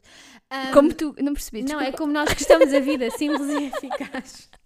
Ahm, 0.50 0.73
Como 0.73 0.93
tu, 0.93 1.15
não 1.21 1.34
percebi, 1.34 1.63
Não, 1.63 1.80
é 1.80 1.86
desculpa. 1.91 1.97
como 1.97 2.12
nós 2.13 2.34
gostamos 2.34 2.71
da 2.71 2.80
vida, 2.80 3.10
simples 3.12 3.47
e 3.50 3.65
eficaz. 3.65 4.50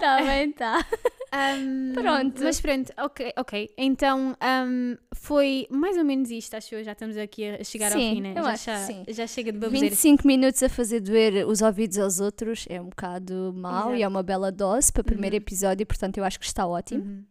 Tá 0.00 0.22
bem, 0.22 0.50
tá. 0.52 0.78
Ahm, 1.32 1.92
Pronto. 1.94 2.42
Mas 2.44 2.60
pronto, 2.60 2.92
ok, 2.98 3.32
ok. 3.38 3.70
Então 3.78 4.36
ahm, 4.40 4.96
foi 5.14 5.66
mais 5.70 5.96
ou 5.96 6.04
menos 6.04 6.30
isto, 6.30 6.54
acho 6.54 6.74
eu. 6.74 6.84
Já 6.84 6.92
estamos 6.92 7.16
aqui 7.16 7.48
a 7.48 7.64
chegar 7.64 7.90
ao 7.92 7.98
Sim, 7.98 8.14
fim, 8.16 8.20
né? 8.20 8.34
eu 8.36 8.42
já, 8.42 8.50
acho 8.50 8.64
já, 8.66 8.76
sim. 8.78 9.04
já 9.08 9.26
chega 9.26 9.50
de 9.50 9.58
baboseira. 9.58 9.88
25 9.88 10.26
minutos 10.26 10.62
a 10.62 10.68
fazer 10.68 11.00
doer 11.00 11.46
os 11.48 11.62
ouvidos 11.62 11.98
aos 11.98 12.20
outros 12.20 12.66
é 12.68 12.80
um 12.80 12.88
bocado 12.90 13.52
mau 13.56 13.88
Exato. 13.88 13.96
e 13.96 14.02
é 14.02 14.08
uma 14.08 14.22
bela 14.22 14.52
dose 14.52 14.92
para 14.92 15.00
o 15.00 15.04
primeiro 15.04 15.34
Uhum. 15.34 15.38
episódio, 15.42 15.86
portanto 15.86 16.18
eu 16.18 16.24
acho 16.24 16.38
que 16.38 16.44
está 16.46 16.66
ótimo. 16.66 17.02
Uhum. 17.02 17.24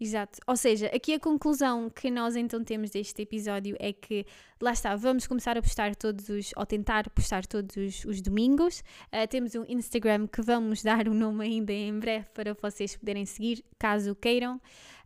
Exato. 0.00 0.38
Ou 0.46 0.56
seja, 0.56 0.86
aqui 0.94 1.14
a 1.14 1.18
conclusão 1.18 1.90
que 1.90 2.10
nós 2.10 2.36
então 2.36 2.62
temos 2.62 2.90
deste 2.90 3.20
episódio 3.20 3.76
é 3.80 3.92
que, 3.92 4.24
lá 4.60 4.72
está, 4.72 4.94
vamos 4.94 5.26
começar 5.26 5.58
a 5.58 5.62
postar 5.62 5.96
todos 5.96 6.28
os, 6.28 6.52
ou 6.56 6.64
tentar 6.64 7.10
postar 7.10 7.44
todos 7.46 7.76
os, 7.76 8.04
os 8.04 8.20
domingos. 8.20 8.84
Ah, 9.10 9.26
temos 9.26 9.54
um 9.56 9.64
Instagram 9.68 10.28
que 10.28 10.40
vamos 10.40 10.82
dar 10.84 11.08
o 11.08 11.14
nome 11.14 11.44
ainda 11.44 11.72
em 11.72 11.98
breve 11.98 12.26
para 12.32 12.54
vocês 12.54 12.96
poderem 12.96 13.26
seguir, 13.26 13.64
caso 13.78 14.14
queiram. 14.14 14.60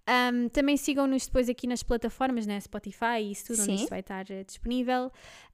Ahm, 0.06 0.48
também 0.48 0.76
sigam-nos 0.76 1.26
depois 1.26 1.48
aqui 1.48 1.66
nas 1.66 1.82
plataformas, 1.82 2.44
né? 2.46 2.60
Spotify 2.60 3.20
e 3.22 3.30
isso 3.30 3.46
tudo, 3.46 3.62
onde 3.62 3.66
Sim. 3.66 3.74
isto 3.76 3.88
vai 3.88 4.00
estar 4.00 4.30
eh, 4.30 4.44
disponível. 4.44 5.10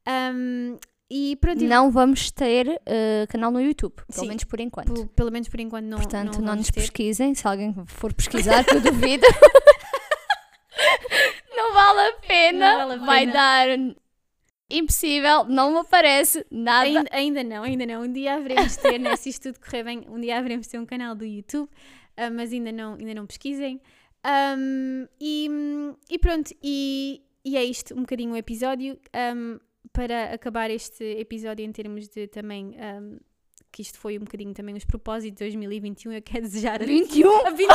Ahm, 0.06 0.78
e 1.10 1.36
pronto, 1.36 1.62
e- 1.62 1.66
Não 1.68 1.90
vamos 1.90 2.30
ter 2.30 2.80
eh, 2.86 3.26
canal 3.28 3.50
no 3.50 3.60
YouTube, 3.60 3.94
pelo 3.94 4.20
Sim. 4.20 4.28
menos 4.28 4.44
por 4.44 4.60
enquanto. 4.60 5.06
pelo 5.16 5.30
menos 5.32 5.48
por 5.48 5.58
enquanto 5.60 5.86
não 5.86 5.98
Portanto, 5.98 6.38
não, 6.38 6.46
vamos 6.46 6.66
nos 6.66 6.68
ter. 6.68 6.80
pesquisem. 6.80 7.34
Se 7.34 7.46
alguém 7.46 7.74
for 7.86 8.12
pesquisar, 8.14 8.64
eu 8.72 8.80
duvido. 8.80 9.26
não 11.56 11.72
vale 11.72 12.00
a 12.00 12.12
pena. 12.26 12.78
Não 12.78 12.88
vale 12.88 13.02
a 13.02 13.06
Vai 13.06 13.20
pena. 13.20 13.32
dar 13.32 13.68
impossível. 14.70 15.44
Não 15.44 15.72
me 15.72 15.78
aparece 15.78 16.44
nada. 16.50 16.86
Ainda, 16.86 17.08
ainda 17.10 17.44
não, 17.44 17.62
ainda 17.62 17.86
não. 17.86 18.02
Um 18.02 18.12
dia 18.12 18.34
haveremos 18.34 18.76
de 18.76 18.82
ter, 18.82 18.98
né, 18.98 19.16
se 19.16 19.28
isto 19.30 19.52
tudo 19.52 19.60
correr 19.64 19.82
bem, 19.84 20.04
um 20.08 20.20
dia 20.20 20.38
haveremos 20.38 20.66
de 20.66 20.72
ter 20.72 20.78
um 20.78 20.86
canal 20.86 21.14
do 21.14 21.24
YouTube, 21.24 21.68
ah, 22.16 22.30
mas 22.30 22.52
ainda 22.52 22.72
não, 22.72 22.94
ainda 22.94 23.14
não 23.14 23.26
pesquisem. 23.26 23.80
Ahm, 24.24 25.06
e, 25.20 25.48
e 26.10 26.18
pronto, 26.18 26.52
e, 26.62 27.22
e 27.44 27.56
é 27.56 27.64
isto, 27.64 27.94
um 27.94 28.00
bocadinho 28.00 28.32
o 28.32 28.36
episódio. 28.36 28.98
Ahm, 29.12 29.58
para 29.98 30.32
acabar 30.32 30.70
este 30.70 31.02
episódio 31.18 31.64
em 31.64 31.72
termos 31.72 32.06
de 32.08 32.28
também, 32.28 32.76
ahm, 32.78 33.16
que 33.72 33.82
isto 33.82 33.98
foi 33.98 34.16
um 34.16 34.20
bocadinho 34.20 34.54
também 34.54 34.76
os 34.76 34.84
propósitos 34.84 35.38
de 35.38 35.44
2021, 35.44 36.12
eu 36.12 36.22
quero 36.22 36.42
desejar 36.42 36.80
a 36.80 36.86
21? 36.86 37.28
a 37.46 37.50
20 37.50 37.68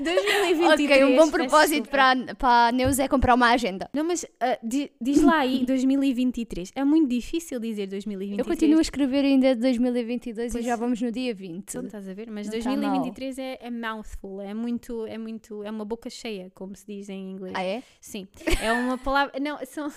2023. 0.00 0.62
Ok, 0.72 1.04
um 1.04 1.16
bom 1.16 1.30
propósito 1.30 1.90
para, 1.90 2.34
para 2.36 2.68
a 2.68 2.72
Neus 2.72 2.98
é 2.98 3.06
comprar 3.08 3.34
uma 3.34 3.50
agenda. 3.52 3.90
Não, 3.92 4.04
mas 4.04 4.24
ah, 4.40 4.58
di- 4.62 4.90
diz 5.00 5.22
lá 5.22 5.40
aí 5.40 5.66
2023. 5.66 6.72
É 6.74 6.82
muito 6.82 7.10
difícil 7.10 7.60
dizer 7.60 7.88
2023. 7.88 8.38
Eu 8.38 8.44
continuo 8.50 8.78
a 8.78 8.82
escrever 8.82 9.22
ainda 9.24 9.54
de 9.54 9.60
2022 9.60 10.52
Pois. 10.52 10.64
e 10.64 10.66
já 10.66 10.76
vamos 10.76 11.00
no 11.00 11.12
dia 11.12 11.34
20. 11.34 11.68
Então, 11.68 11.84
estás 11.84 12.08
a 12.08 12.14
ver? 12.14 12.30
Mas 12.30 12.46
Não 12.46 12.58
tá 12.58 12.70
2023 12.70 13.38
é, 13.38 13.58
é 13.60 13.70
mouthful, 13.70 14.40
é 14.40 14.54
muito, 14.54 15.06
é 15.06 15.18
muito, 15.18 15.62
é 15.62 15.70
uma 15.70 15.84
boca 15.84 16.08
cheia, 16.08 16.50
como 16.54 16.74
se 16.74 16.86
diz 16.86 17.08
em 17.10 17.32
inglês. 17.32 17.54
Ah, 17.54 17.62
é? 17.62 17.82
Sim, 18.00 18.26
é 18.62 18.72
uma 18.72 18.96
palavra, 18.96 19.38
não, 19.40 19.58
são, 19.66 19.90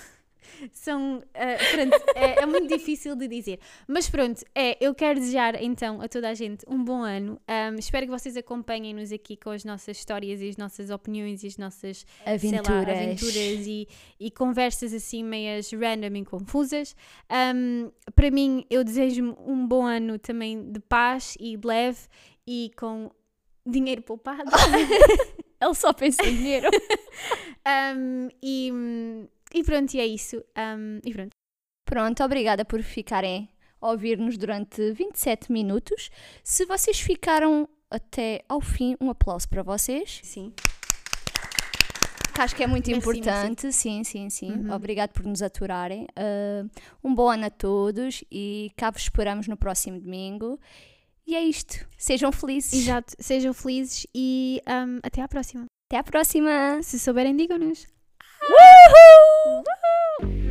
são, 0.72 1.24
ah, 1.34 1.58
pronto, 1.72 2.04
é, 2.16 2.42
é 2.42 2.46
muito 2.46 2.68
difícil 2.68 3.16
de 3.16 3.28
dizer. 3.28 3.60
Mas 3.88 4.10
pronto, 4.10 4.44
é, 4.54 4.78
eu 4.80 4.94
quero 4.94 5.20
desejar 5.20 5.62
então 5.62 6.02
a 6.02 6.08
toda 6.08 6.30
a 6.30 6.34
gente 6.34 6.66
um 6.68 6.84
bom 6.84 7.02
ano. 7.02 7.40
Ahm, 7.48 7.76
espero 7.78 8.06
que 8.06 8.12
vocês 8.12 8.38
acompanhem-nos 8.38 9.12
aqui 9.12 9.36
com 9.38 9.50
as 9.50 9.64
nossas 9.64 9.98
histórias 9.98 10.42
e 10.42 10.50
as 10.50 10.58
nossas 10.58 10.90
opiniões 10.90 11.44
e 11.44 11.48
as 11.48 11.58
nossas 11.58 12.06
sei 12.40 12.52
lá, 12.52 12.60
Aventuras. 12.60 12.90
aventuras 12.90 13.68
e, 13.68 13.88
e 14.20 14.32
conversas 14.32 14.94
assim 14.94 15.24
meias 15.24 15.72
random 15.72 16.16
e 16.18 16.26
confusas. 16.26 16.96
Um, 17.56 17.92
para 18.16 18.32
mim, 18.32 18.66
eu 18.70 18.84
desejo 18.84 19.36
um 19.46 19.68
bom 19.68 19.86
ano 19.86 20.18
também 20.20 20.72
de 20.72 20.80
paz 20.80 21.36
e 21.40 21.58
de 21.58 21.68
leve 21.68 22.00
e 22.48 22.72
com 22.78 23.12
dinheiro 23.66 24.02
poupado. 24.02 24.44
Ele 25.62 25.74
só 25.74 25.94
pensa 25.94 26.24
em 26.24 26.36
dinheiro. 26.36 26.70
Um, 27.68 28.30
e, 28.44 28.72
e 29.56 29.64
pronto, 29.64 29.94
e 29.94 30.00
é 30.00 30.06
isso. 30.06 30.38
Um, 30.58 31.00
e 31.04 31.14
pronto. 31.14 31.32
Pronto, 31.86 32.24
obrigada 32.24 32.66
por 32.66 32.82
ficarem 32.82 33.48
a 33.80 33.90
ouvir-nos 33.90 34.38
durante 34.38 34.92
27 34.92 35.52
minutos. 35.52 36.10
Se 36.44 36.66
vocês 36.66 37.00
ficaram 37.00 37.70
até 37.90 38.44
ao 38.50 38.60
fim, 38.60 38.98
um 39.00 39.10
aplauso 39.10 39.48
para 39.48 39.64
vocês. 39.64 40.20
Sim. 40.24 40.52
Que 42.34 42.42
acho 42.42 42.54
que 42.54 42.64
é 42.64 42.68
muito 42.68 42.90
Merci, 42.90 43.00
importante. 43.00 43.72
Sim, 43.72 44.04
sim, 44.04 44.30
sim. 44.30 44.52
Uhum. 44.52 44.74
Obrigado 44.74 45.12
por 45.12 45.24
nos 45.24 45.42
aturarem. 45.42 46.06
Ah, 46.18 46.66
um 47.02 47.16
bom 47.16 47.30
ano 47.30 47.46
a 47.46 47.50
todos 47.50 48.26
e 48.30 48.72
cá 48.76 48.92
vos 48.92 49.04
esperamos 49.04 49.48
no 49.48 49.56
próximo 49.56 50.02
domingo. 50.02 50.60
E 51.26 51.34
é 51.34 51.42
isto. 51.42 51.88
Sejam 51.98 52.32
felizes. 52.34 52.74
Exato. 52.74 53.14
Sejam 53.18 53.54
felizes 53.54 54.06
e 54.14 54.62
um, 54.68 55.00
até 55.02 55.22
à 55.22 55.30
próxima. 55.30 55.66
Até 55.90 55.98
à 55.98 56.04
próxima. 56.04 56.82
Se 56.84 57.00
souberem, 57.00 57.36
digam-nos. 57.36 57.95
Woohoo! 58.94 59.64
Woohoo! 59.66 60.45